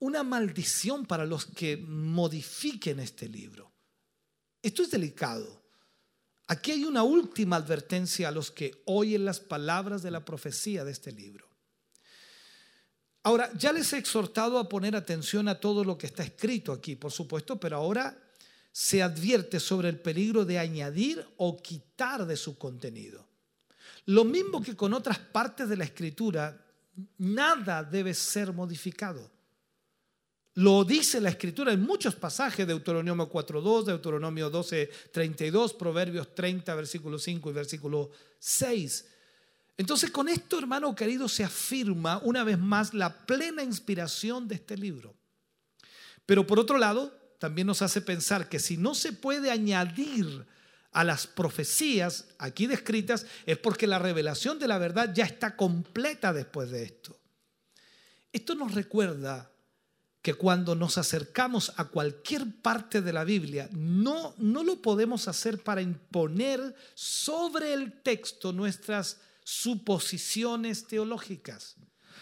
[0.00, 3.70] una maldición para los que modifiquen este libro.
[4.60, 5.61] Esto es delicado.
[6.52, 10.92] Aquí hay una última advertencia a los que oyen las palabras de la profecía de
[10.92, 11.48] este libro.
[13.22, 16.94] Ahora, ya les he exhortado a poner atención a todo lo que está escrito aquí,
[16.94, 18.22] por supuesto, pero ahora
[18.70, 23.26] se advierte sobre el peligro de añadir o quitar de su contenido.
[24.04, 26.62] Lo mismo que con otras partes de la escritura,
[27.16, 29.31] nada debe ser modificado.
[30.54, 37.50] Lo dice la escritura en muchos pasajes, Deuteronomio 4.2, Deuteronomio 12.32, Proverbios 30, versículo 5
[37.50, 39.06] y versículo 6.
[39.78, 44.76] Entonces con esto, hermano querido, se afirma una vez más la plena inspiración de este
[44.76, 45.14] libro.
[46.26, 50.46] Pero por otro lado, también nos hace pensar que si no se puede añadir
[50.92, 56.34] a las profecías aquí descritas, es porque la revelación de la verdad ya está completa
[56.34, 57.18] después de esto.
[58.30, 59.51] Esto nos recuerda
[60.22, 65.62] que cuando nos acercamos a cualquier parte de la Biblia, no, no lo podemos hacer
[65.62, 71.74] para imponer sobre el texto nuestras suposiciones teológicas,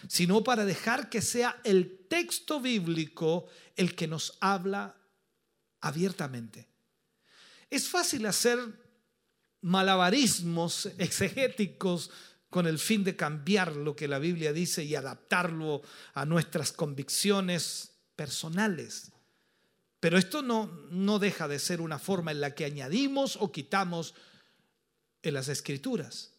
[0.07, 3.45] sino para dejar que sea el texto bíblico
[3.75, 4.97] el que nos habla
[5.79, 6.67] abiertamente.
[7.69, 8.59] Es fácil hacer
[9.61, 12.09] malabarismos exegéticos
[12.49, 15.83] con el fin de cambiar lo que la Biblia dice y adaptarlo
[16.15, 17.90] a nuestras convicciones
[18.21, 19.11] personales.
[19.99, 24.13] Pero esto no, no deja de ser una forma en la que añadimos o quitamos
[25.23, 26.33] en las escrituras.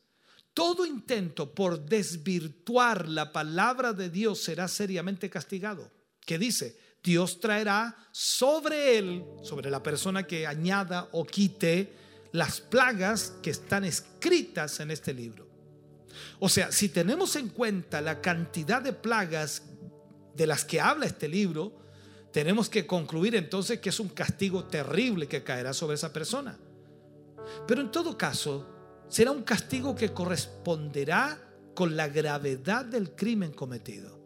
[0.54, 5.90] Todo intento por desvirtuar la palabra de Dios será seriamente castigado.
[6.20, 6.78] ¿Qué dice?
[7.02, 11.92] Dios traerá sobre él, sobre la persona que añada o quite
[12.30, 15.48] las plagas que están escritas en este libro.
[16.38, 19.62] O sea, si tenemos en cuenta la cantidad de plagas
[20.34, 21.72] de las que habla este libro,
[22.32, 26.58] tenemos que concluir entonces que es un castigo terrible que caerá sobre esa persona.
[27.66, 28.66] Pero en todo caso,
[29.08, 31.38] será un castigo que corresponderá
[31.74, 34.20] con la gravedad del crimen cometido.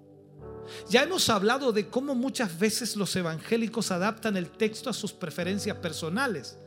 [0.88, 5.76] Ya hemos hablado de cómo muchas veces los evangélicos adaptan el texto a sus preferencias
[5.78, 6.58] personales.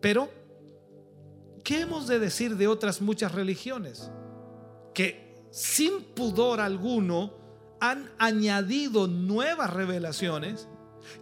[0.00, 0.30] Pero,
[1.62, 4.10] ¿qué hemos de decir de otras muchas religiones?
[4.94, 7.39] Que sin pudor alguno
[7.80, 10.68] han añadido nuevas revelaciones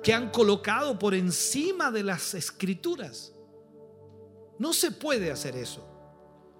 [0.02, 3.32] que han colocado por encima de las escrituras.
[4.58, 5.86] No se puede hacer eso.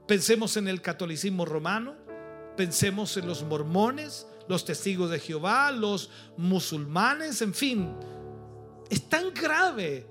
[0.07, 1.95] Pensemos en el catolicismo romano,
[2.57, 7.95] pensemos en los mormones, los testigos de Jehová, los musulmanes, en fin.
[8.89, 10.07] Es tan grave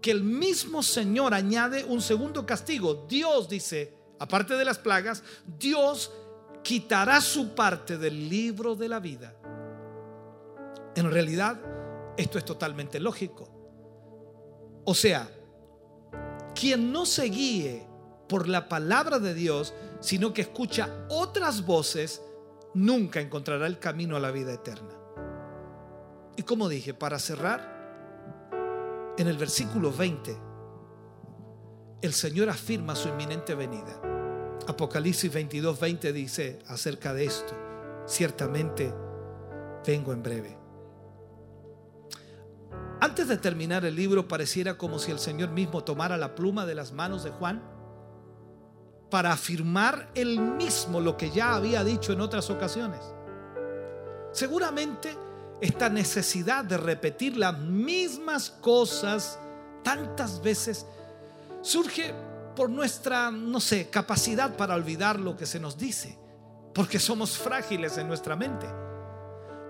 [0.00, 3.06] que el mismo Señor añade un segundo castigo.
[3.08, 5.22] Dios dice, aparte de las plagas,
[5.58, 6.10] Dios
[6.62, 9.34] quitará su parte del libro de la vida.
[10.94, 11.60] En realidad,
[12.16, 13.48] esto es totalmente lógico.
[14.84, 15.28] O sea,
[16.54, 17.86] quien no se guíe
[18.28, 22.22] por la palabra de Dios, sino que escucha otras voces,
[22.74, 24.94] nunca encontrará el camino a la vida eterna.
[26.36, 27.72] Y como dije, para cerrar,
[29.18, 30.36] en el versículo 20,
[32.00, 34.00] el Señor afirma su inminente venida.
[34.68, 37.54] Apocalipsis 22, 20 dice acerca de esto,
[38.06, 38.92] ciertamente
[39.86, 40.56] vengo en breve.
[43.00, 46.74] Antes de terminar el libro pareciera como si el Señor mismo tomara la pluma de
[46.74, 47.62] las manos de Juan
[49.10, 53.00] para afirmar él mismo lo que ya había dicho en otras ocasiones.
[54.32, 55.16] Seguramente
[55.60, 59.38] esta necesidad de repetir las mismas cosas
[59.82, 60.86] tantas veces
[61.60, 62.14] surge
[62.54, 66.18] por nuestra, no sé, capacidad para olvidar lo que se nos dice,
[66.74, 68.66] porque somos frágiles en nuestra mente.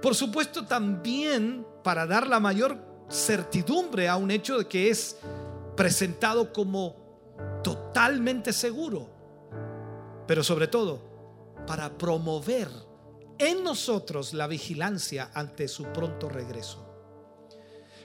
[0.00, 2.78] Por supuesto, también para dar la mayor
[3.08, 5.16] certidumbre a un hecho de que es
[5.76, 9.08] presentado como totalmente seguro,
[10.26, 11.10] pero sobre todo
[11.66, 12.68] para promover
[13.38, 16.91] en nosotros la vigilancia ante su pronto regreso.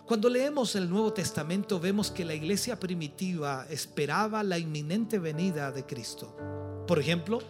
[0.07, 5.85] Cuando leemos el Nuevo Testamento vemos que la iglesia primitiva esperaba la inminente venida de
[5.85, 6.33] Cristo.
[6.87, 7.41] Por ejemplo,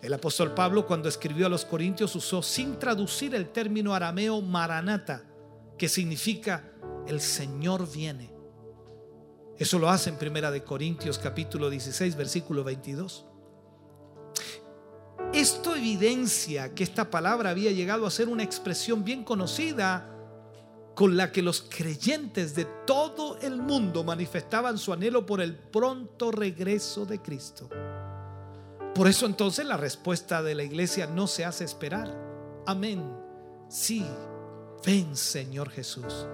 [0.00, 5.24] el apóstol Pablo cuando escribió a los Corintios usó sin traducir el término arameo maranata,
[5.76, 6.70] que significa
[7.08, 8.30] el Señor viene.
[9.58, 13.26] Eso lo hace en Primera de Corintios capítulo 16 versículo 22.
[15.32, 20.14] Esto evidencia que esta palabra había llegado a ser una expresión bien conocida
[20.98, 26.32] con la que los creyentes de todo el mundo manifestaban su anhelo por el pronto
[26.32, 27.70] regreso de Cristo.
[28.96, 32.12] Por eso entonces la respuesta de la iglesia no se hace esperar.
[32.66, 33.00] Amén.
[33.68, 34.04] Sí,
[34.84, 36.26] ven Señor Jesús.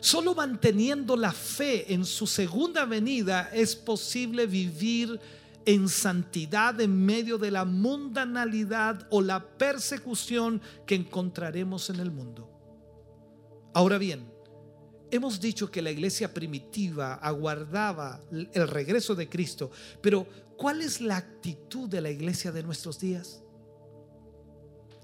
[0.00, 5.20] Solo manteniendo la fe en su segunda venida es posible vivir
[5.64, 12.49] en santidad en medio de la mundanalidad o la persecución que encontraremos en el mundo.
[13.72, 14.30] Ahora bien,
[15.10, 19.70] hemos dicho que la iglesia primitiva aguardaba el regreso de Cristo,
[20.00, 20.26] pero
[20.56, 23.42] ¿cuál es la actitud de la iglesia de nuestros días?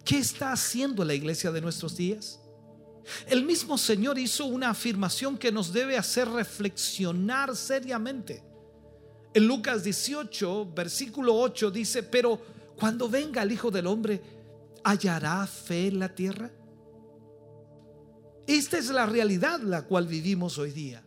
[0.04, 2.40] ¿Qué está haciendo la iglesia de nuestros días?
[3.28, 8.42] El mismo Señor hizo una afirmación que nos debe hacer reflexionar seriamente.
[9.34, 12.40] En Lucas 18, versículo 8 dice, pero
[12.76, 14.20] cuando venga el Hijo del Hombre,
[14.82, 16.50] ¿hallará fe en la tierra?
[18.46, 21.02] Esta es la realidad la cual vivimos hoy día.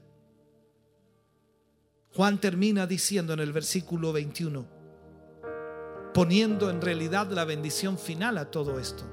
[2.13, 4.65] Juan termina diciendo en el versículo 21,
[6.13, 9.03] poniendo en realidad la bendición final a todo esto.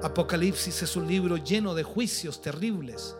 [0.00, 3.16] Apocalipsis es un libro lleno de juicios terribles.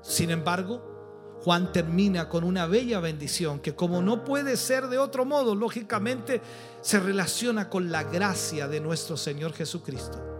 [0.00, 5.24] Sin embargo, Juan termina con una bella bendición que como no puede ser de otro
[5.24, 6.40] modo, lógicamente
[6.82, 10.35] se relaciona con la gracia de nuestro Señor Jesucristo.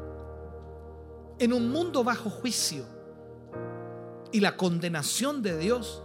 [1.38, 2.84] En un mundo bajo juicio
[4.32, 6.02] y la condenación de Dios,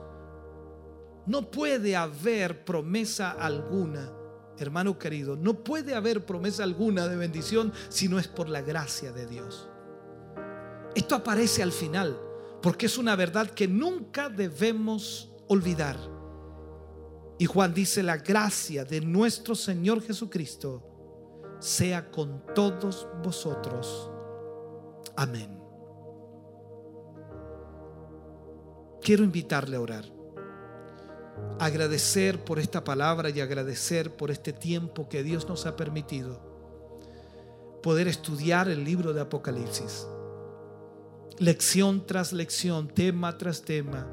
[1.25, 4.11] no puede haber promesa alguna,
[4.57, 9.11] hermano querido, no puede haber promesa alguna de bendición si no es por la gracia
[9.11, 9.69] de Dios.
[10.95, 12.19] Esto aparece al final
[12.61, 15.97] porque es una verdad que nunca debemos olvidar.
[17.39, 20.83] Y Juan dice, la gracia de nuestro Señor Jesucristo
[21.59, 24.10] sea con todos vosotros.
[25.15, 25.59] Amén.
[29.01, 30.05] Quiero invitarle a orar.
[31.59, 36.39] Agradecer por esta palabra y agradecer por este tiempo que Dios nos ha permitido.
[37.81, 40.05] Poder estudiar el libro de Apocalipsis
[41.41, 44.07] lección tras lección, tema tras tema,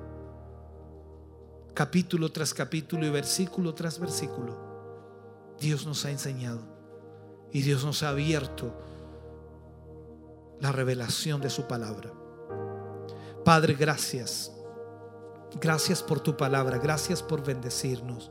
[1.74, 4.56] capítulo tras capítulo y versículo tras versículo,
[5.60, 6.62] Dios nos ha enseñado
[7.52, 8.72] y Dios nos ha abierto
[10.60, 12.12] la revelación de su palabra.
[13.44, 14.52] Padre, gracias.
[15.60, 18.30] Gracias por tu palabra, gracias por bendecirnos.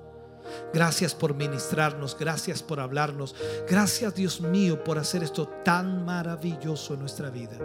[0.74, 3.36] Gracias por ministrarnos, gracias por hablarnos.
[3.68, 7.58] Gracias Dios mío por hacer esto tan maravilloso en nuestra vida.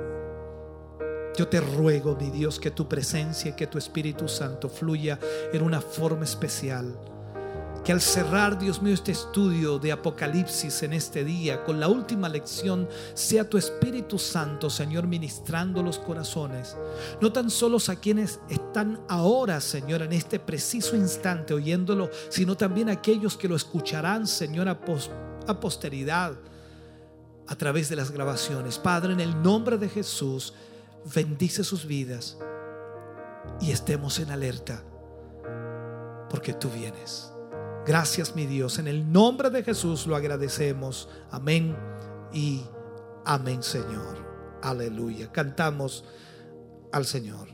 [1.37, 5.19] Yo te ruego, mi Dios, que tu presencia y que tu Espíritu Santo fluya
[5.53, 6.99] en una forma especial.
[7.85, 12.29] Que al cerrar, Dios mío, este estudio de Apocalipsis en este día, con la última
[12.29, 16.77] lección, sea tu Espíritu Santo, Señor, ministrando los corazones.
[17.21, 22.89] No tan solo a quienes están ahora, Señor, en este preciso instante oyéndolo, sino también
[22.89, 24.79] a aquellos que lo escucharán, Señor, a,
[25.49, 26.35] a posteridad,
[27.49, 28.79] a través de las grabaciones.
[28.79, 30.55] Padre, en el nombre de Jesús,
[31.13, 32.39] bendice sus vidas
[33.61, 34.85] y estemos en alerta
[36.31, 37.32] porque tú vienes.
[37.85, 41.09] Gracias mi Dios, en el nombre de Jesús lo agradecemos.
[41.33, 41.77] Amén
[42.33, 42.63] y
[43.25, 44.25] amén Señor.
[44.63, 45.33] Aleluya.
[45.33, 46.05] Cantamos
[46.93, 47.52] al Señor.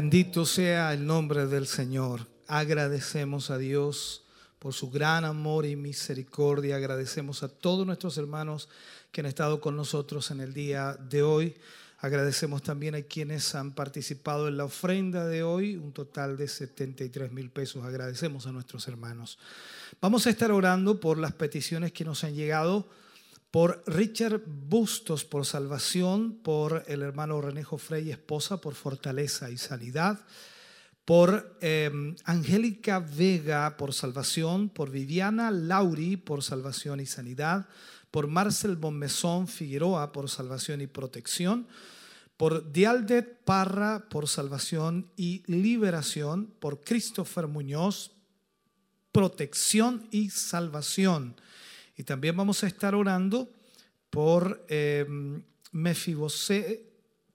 [0.00, 2.28] Bendito sea el nombre del Señor.
[2.46, 4.22] Agradecemos a Dios
[4.60, 6.76] por su gran amor y misericordia.
[6.76, 8.68] Agradecemos a todos nuestros hermanos
[9.10, 11.56] que han estado con nosotros en el día de hoy.
[11.98, 17.32] Agradecemos también a quienes han participado en la ofrenda de hoy, un total de 73
[17.32, 17.82] mil pesos.
[17.82, 19.36] Agradecemos a nuestros hermanos.
[20.00, 22.86] Vamos a estar orando por las peticiones que nos han llegado
[23.50, 30.20] por Richard Bustos por salvación, por el hermano Renejo Frey, esposa, por fortaleza y sanidad,
[31.04, 37.66] por em, Angélica Vega por salvación, por Viviana Lauri por salvación y sanidad,
[38.10, 41.66] por Marcel Bonmesón Figueroa por salvación y protección,
[42.36, 48.12] por Dialdet Parra por salvación y liberación, por Christopher Muñoz,
[49.10, 51.34] protección y salvación
[51.98, 53.50] y también vamos a estar orando
[54.08, 55.04] por eh,
[55.72, 56.86] Mefibosé,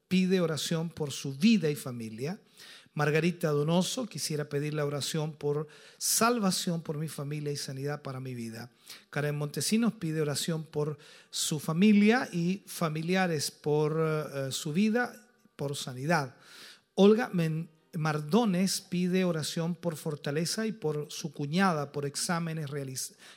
[0.07, 2.40] pide oración por su vida y familia.
[2.94, 5.68] Margarita Donoso, quisiera pedir la oración por
[5.98, 8.72] salvación por mi familia y sanidad para mi vida.
[9.10, 10.98] Karen Montesinos pide oración por
[11.30, 15.14] su familia y familiares por eh, su vida,
[15.57, 16.35] por sanidad.
[16.95, 17.30] Olga
[17.95, 22.72] Mardones pide oración por fortaleza y por su cuñada, por exámenes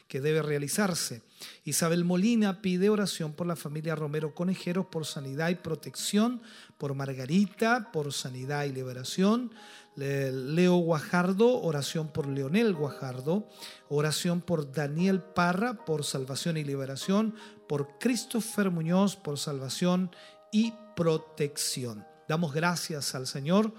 [0.09, 1.23] que debe realizarse.
[1.65, 6.41] Isabel Molina pide oración por la familia Romero Conejeros, por sanidad y protección,
[6.79, 9.53] por Margarita, por sanidad y liberación.
[9.97, 13.49] Leo Guajardo, oración por Leonel Guajardo,
[13.89, 17.35] oración por Daniel Parra, por salvación y liberación,
[17.67, 20.11] por Christopher Muñoz, por salvación
[20.53, 22.07] y protección.
[22.29, 23.73] Damos gracias al Señor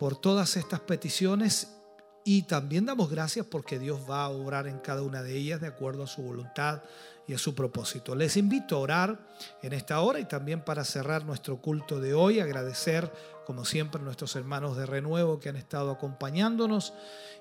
[0.00, 1.76] por todas estas peticiones
[2.24, 5.66] y también damos gracias porque Dios va a obrar en cada una de ellas de
[5.66, 6.82] acuerdo a su voluntad
[7.26, 8.14] y a su propósito.
[8.14, 9.28] Les invito a orar
[9.62, 13.12] en esta hora y también para cerrar nuestro culto de hoy, agradecer
[13.44, 16.94] como siempre a nuestros hermanos de renuevo que han estado acompañándonos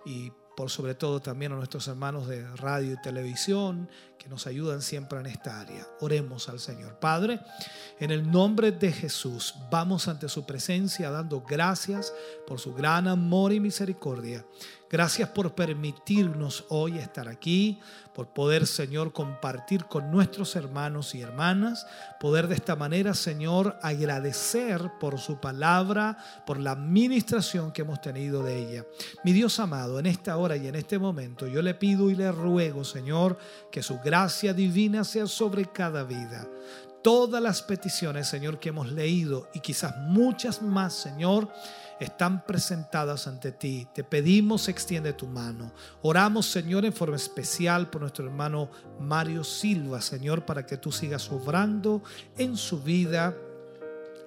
[0.05, 3.87] y por sobre todo también a nuestros hermanos de radio y televisión
[4.17, 5.87] que nos ayudan siempre en esta área.
[6.01, 6.99] Oremos al Señor.
[6.99, 7.39] Padre,
[7.97, 12.13] en el nombre de Jesús, vamos ante su presencia dando gracias
[12.45, 14.43] por su gran amor y misericordia.
[14.91, 17.79] Gracias por permitirnos hoy estar aquí,
[18.11, 21.85] por poder, Señor, compartir con nuestros hermanos y hermanas,
[22.19, 26.17] poder de esta manera, Señor, agradecer por su palabra,
[26.47, 28.85] por la administración que hemos tenido de ella.
[29.23, 32.31] Mi Dios amado, en esta hora y en este momento, yo le pido y le
[32.31, 33.37] ruego, Señor,
[33.71, 36.47] que su gracia divina sea sobre cada vida
[37.01, 41.47] todas las peticiones, Señor, que hemos leído y quizás muchas más, Señor,
[41.99, 43.87] están presentadas ante ti.
[43.93, 45.73] Te pedimos, extiende tu mano.
[46.01, 48.69] Oramos, Señor, en forma especial por nuestro hermano
[48.99, 52.03] Mario Silva, Señor, para que tú sigas obrando
[52.37, 53.35] en su vida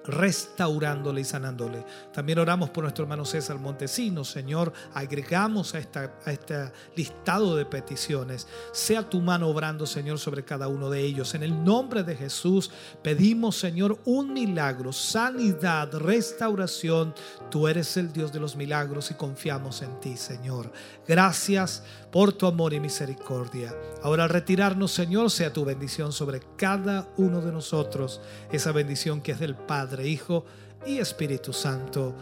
[0.05, 1.85] restaurándole y sanándole.
[2.13, 7.65] También oramos por nuestro hermano César Montesino, Señor, agregamos a, esta, a este listado de
[7.65, 8.47] peticiones.
[8.71, 11.33] Sea tu mano obrando, Señor, sobre cada uno de ellos.
[11.35, 12.71] En el nombre de Jesús
[13.01, 17.13] pedimos, Señor, un milagro, sanidad, restauración.
[17.49, 20.71] Tú eres el Dios de los milagros y confiamos en ti, Señor.
[21.07, 23.73] Gracias por tu amor y misericordia.
[24.03, 28.21] Ahora al retirarnos, Señor, sea tu bendición sobre cada uno de nosotros,
[28.51, 30.45] esa bendición que es del Padre, Hijo
[30.85, 32.13] y Espíritu Santo.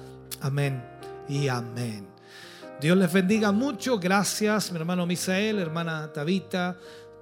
[0.41, 0.83] Amén
[1.29, 2.07] y amén.
[2.79, 3.99] Dios les bendiga mucho.
[3.99, 6.77] Gracias, mi hermano Misael, hermana Tabita,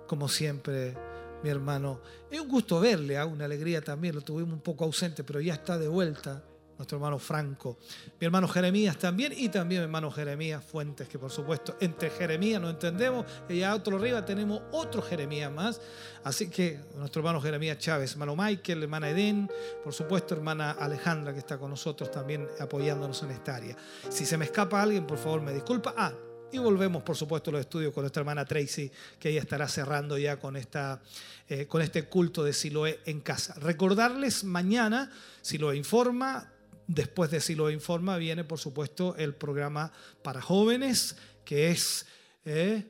[0.08, 0.96] como siempre,
[1.44, 2.00] mi hermano.
[2.32, 3.26] Es un gusto verle, ¿ah?
[3.26, 4.16] una alegría también.
[4.16, 6.44] Lo tuvimos un poco ausente, pero ya está de vuelta
[6.80, 7.78] nuestro hermano Franco,
[8.22, 12.62] mi hermano Jeremías también y también mi hermano Jeremías Fuentes, que por supuesto entre Jeremías
[12.62, 15.82] no entendemos y allá otro arriba tenemos otro Jeremías más.
[16.24, 19.52] Así que nuestro hermano Jeremías Chávez, hermano Michael, hermana Eden,
[19.84, 23.76] por supuesto hermana Alejandra que está con nosotros también apoyándonos en esta área.
[24.08, 25.94] Si se me escapa alguien, por favor me disculpa.
[25.98, 26.14] Ah,
[26.52, 28.90] y volvemos, por supuesto, a los estudios con nuestra hermana Tracy,
[29.20, 31.02] que ella estará cerrando ya con, esta,
[31.48, 33.54] eh, con este culto de Siloé en casa.
[33.56, 35.12] Recordarles mañana,
[35.42, 36.52] Siloé Informa,
[36.90, 39.92] Después de Si lo informa viene, por supuesto, el programa
[40.24, 42.08] para jóvenes, que es
[42.44, 42.84] eh,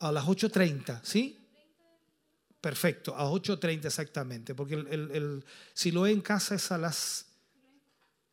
[0.00, 1.46] a las 8.30, ¿sí?
[2.60, 5.44] Perfecto, a las 8.30 exactamente, porque el,
[5.74, 7.26] si lo en casa es a las...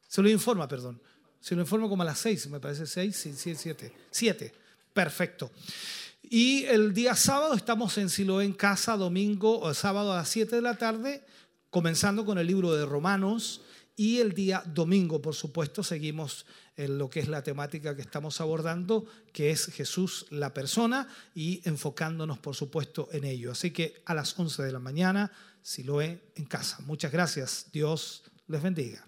[0.08, 1.00] Se lo informa, perdón.
[1.40, 3.94] Se lo informa como a las 6, me parece 6, 7, 7.
[4.10, 4.54] 7,
[4.94, 5.52] perfecto.
[6.24, 10.56] Y el día sábado estamos en Siloé en casa, domingo o sábado a las 7
[10.56, 11.24] de la tarde,
[11.70, 13.62] comenzando con el libro de Romanos
[13.96, 16.46] y el día domingo, por supuesto, seguimos
[16.76, 21.62] en lo que es la temática que estamos abordando, que es Jesús la persona y
[21.68, 23.52] enfocándonos, por supuesto, en ello.
[23.52, 26.80] Así que a las 11 de la mañana, si lo ve en casa.
[26.86, 27.70] Muchas gracias.
[27.72, 29.08] Dios les bendiga.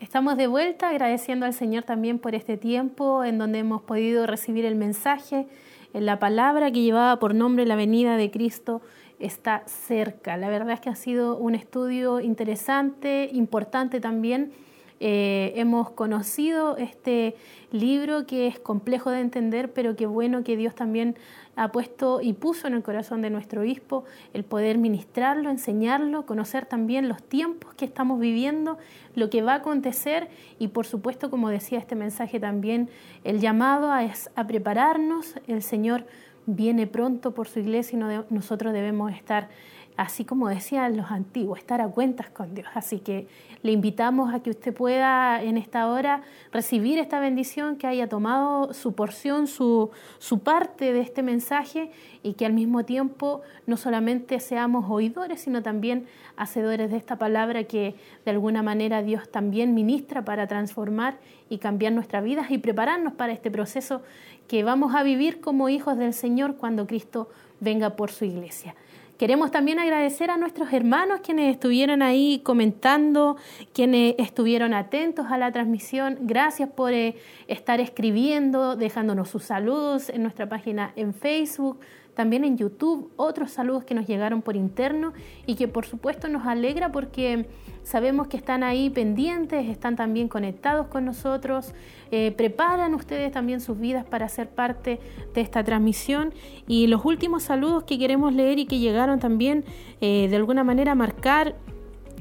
[0.00, 4.64] Estamos de vuelta agradeciendo al Señor también por este tiempo en donde hemos podido recibir
[4.66, 5.46] el mensaje,
[5.94, 8.82] en la palabra que llevaba por nombre la venida de Cristo
[9.18, 10.36] está cerca.
[10.36, 14.52] La verdad es que ha sido un estudio interesante, importante también.
[14.98, 17.36] Eh, hemos conocido este
[17.70, 21.16] libro que es complejo de entender, pero qué bueno que Dios también
[21.54, 26.64] ha puesto y puso en el corazón de nuestro obispo el poder ministrarlo, enseñarlo, conocer
[26.64, 28.78] también los tiempos que estamos viviendo,
[29.14, 30.28] lo que va a acontecer
[30.58, 32.88] y por supuesto, como decía este mensaje también,
[33.24, 34.00] el llamado a,
[34.34, 35.34] a prepararnos.
[35.46, 36.06] El Señor
[36.46, 39.48] viene pronto por su iglesia y nosotros debemos estar,
[39.96, 42.68] así como decían los antiguos, estar a cuentas con Dios.
[42.74, 43.26] Así que
[43.62, 48.72] le invitamos a que usted pueda en esta hora recibir esta bendición, que haya tomado
[48.74, 51.90] su porción, su, su parte de este mensaje
[52.22, 56.06] y que al mismo tiempo no solamente seamos oidores, sino también
[56.36, 57.94] hacedores de esta palabra que
[58.24, 61.18] de alguna manera Dios también ministra para transformar
[61.48, 64.02] y cambiar nuestras vidas y prepararnos para este proceso
[64.46, 68.74] que vamos a vivir como hijos del Señor cuando Cristo venga por su iglesia.
[69.18, 73.38] Queremos también agradecer a nuestros hermanos quienes estuvieron ahí comentando,
[73.72, 76.18] quienes estuvieron atentos a la transmisión.
[76.20, 77.16] Gracias por eh,
[77.48, 81.80] estar escribiendo, dejándonos sus saludos en nuestra página en Facebook,
[82.16, 85.12] también en YouTube, otros saludos que nos llegaron por interno
[85.44, 87.46] y que por supuesto nos alegra porque
[87.82, 91.74] sabemos que están ahí pendientes, están también conectados con nosotros,
[92.10, 94.98] eh, preparan ustedes también sus vidas para ser parte
[95.34, 96.32] de esta transmisión.
[96.66, 99.66] Y los últimos saludos que queremos leer y que llegaron también
[100.00, 101.54] eh, de alguna manera a marcar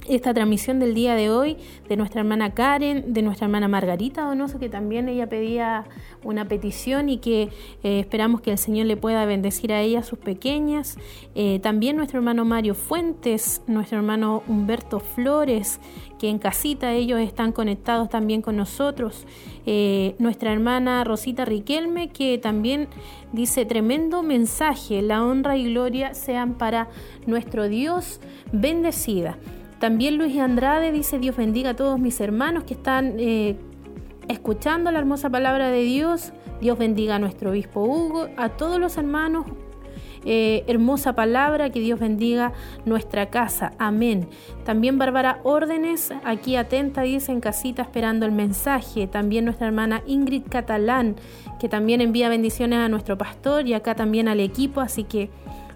[0.07, 1.57] esta transmisión del día de hoy
[1.87, 5.85] de nuestra hermana Karen, de nuestra hermana Margarita Donoso, que también ella pedía
[6.23, 7.49] una petición y que
[7.83, 10.97] eh, esperamos que el Señor le pueda bendecir a ella, sus pequeñas.
[11.33, 15.79] Eh, también nuestro hermano Mario Fuentes, nuestro hermano Humberto Flores,
[16.19, 19.25] que en casita ellos están conectados también con nosotros.
[19.65, 22.87] Eh, nuestra hermana Rosita Riquelme, que también
[23.33, 26.89] dice tremendo mensaje, la honra y gloria sean para
[27.25, 28.19] nuestro Dios
[28.51, 29.37] bendecida.
[29.79, 33.57] También Luis Andrade dice, Dios bendiga a todos mis hermanos que están eh,
[34.27, 36.33] escuchando la hermosa palabra de Dios.
[36.61, 39.45] Dios bendiga a nuestro obispo Hugo, a todos los hermanos.
[40.27, 42.51] Eh, hermosa palabra, que Dios bendiga
[42.83, 43.73] nuestra casa.
[43.77, 44.27] Amén.
[44.63, 49.05] También Bárbara Órdenes, aquí atenta, dice en casita esperando el mensaje.
[49.05, 51.15] También nuestra hermana Ingrid Catalán,
[51.59, 54.81] que también envía bendiciones a nuestro pastor y acá también al equipo.
[54.81, 55.29] Así que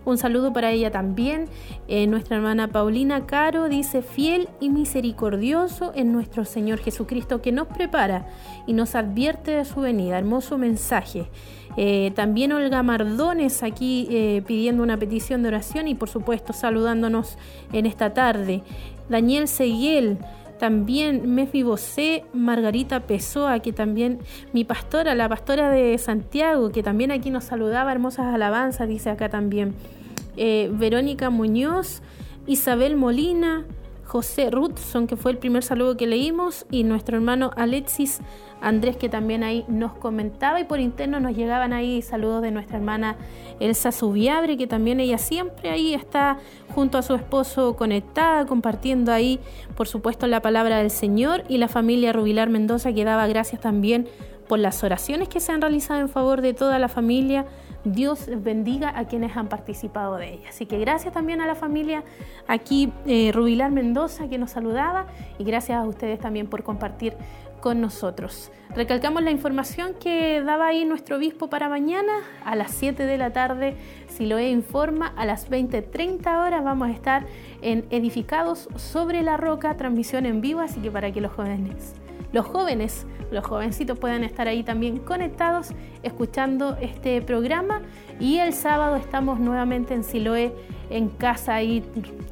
[0.09, 1.45] un saludo para ella también.
[1.87, 7.67] Eh, nuestra hermana Paulina Caro dice, fiel y misericordioso en nuestro Señor Jesucristo que nos
[7.67, 8.27] prepara
[8.67, 10.17] y nos advierte de su venida.
[10.17, 11.27] Hermoso mensaje.
[11.77, 17.37] Eh, también Olga Mardones aquí eh, pidiendo una petición de oración y por supuesto saludándonos
[17.71, 18.63] en esta tarde.
[19.07, 20.17] Daniel Seguel.
[20.59, 24.19] También Mefi Bosé, Margarita Pessoa, que también
[24.51, 29.29] mi pastora, la pastora de Santiago, que también aquí nos saludaba, hermosas alabanzas, dice acá
[29.29, 29.73] también.
[30.35, 32.01] Eh, Verónica Muñoz,
[32.45, 33.65] Isabel Molina,
[34.09, 38.21] José Rutson, que fue el primer saludo que leímos, y nuestro hermano Alexis
[38.59, 42.77] Andrés, que también ahí nos comentaba, y por interno nos llegaban ahí saludos de nuestra
[42.77, 43.17] hermana
[43.59, 46.39] Elsa Subiabre, que también ella siempre ahí está
[46.73, 49.39] junto a su esposo conectada, compartiendo ahí,
[49.77, 54.07] por supuesto, la palabra del Señor, y la familia Rubilar Mendoza, que daba gracias también
[54.47, 57.45] por las oraciones que se han realizado en favor de toda la familia
[57.83, 60.49] Dios bendiga a quienes han participado de ella.
[60.49, 62.03] Así que gracias también a la familia
[62.47, 65.07] aquí, eh, Rubilar Mendoza, que nos saludaba,
[65.37, 67.15] y gracias a ustedes también por compartir
[67.59, 68.51] con nosotros.
[68.75, 72.13] Recalcamos la información que daba ahí nuestro obispo para mañana
[72.45, 73.75] a las 7 de la tarde.
[74.07, 77.25] Si lo informa, a las 20.30 horas vamos a estar
[77.61, 81.95] en Edificados sobre la Roca, transmisión en vivo, así que para que los jóvenes,
[82.31, 85.69] los jóvenes los jovencitos puedan estar ahí también conectados
[86.03, 87.81] escuchando este programa.
[88.19, 90.53] Y el sábado estamos nuevamente en Siloé,
[90.89, 91.83] en casa, ahí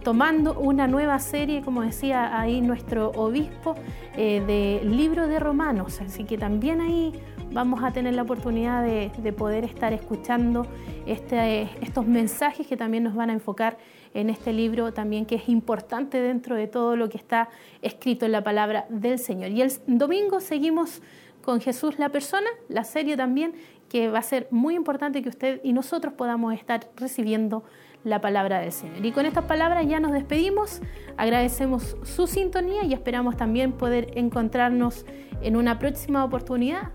[0.04, 3.76] tomando una nueva serie, como decía ahí nuestro obispo,
[4.16, 6.02] eh, de libro de Romanos.
[6.02, 7.14] Así que también ahí
[7.52, 10.66] vamos a tener la oportunidad de, poder estar escuchando
[11.06, 13.78] este, estos mensajes que también nos van a enfocar
[14.18, 17.50] en este libro también que es importante dentro de todo lo que está
[17.84, 19.52] escrito en la palabra del Señor.
[19.52, 21.04] Y el domingo seguimos
[21.44, 23.54] con Jesús la persona, la serie también,
[23.90, 27.64] que va a ser muy importante que usted y nosotros podamos estar recibiendo
[28.04, 29.06] la palabra del Señor.
[29.06, 30.82] Y con estas palabras ya nos despedimos,
[31.16, 35.06] agradecemos su sintonía y esperamos también poder encontrarnos
[35.42, 36.90] en una próxima oportunidad,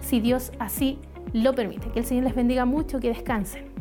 [0.00, 1.00] si Dios así
[1.32, 1.90] lo permite.
[1.90, 3.71] Que el Señor les bendiga mucho, que descansen.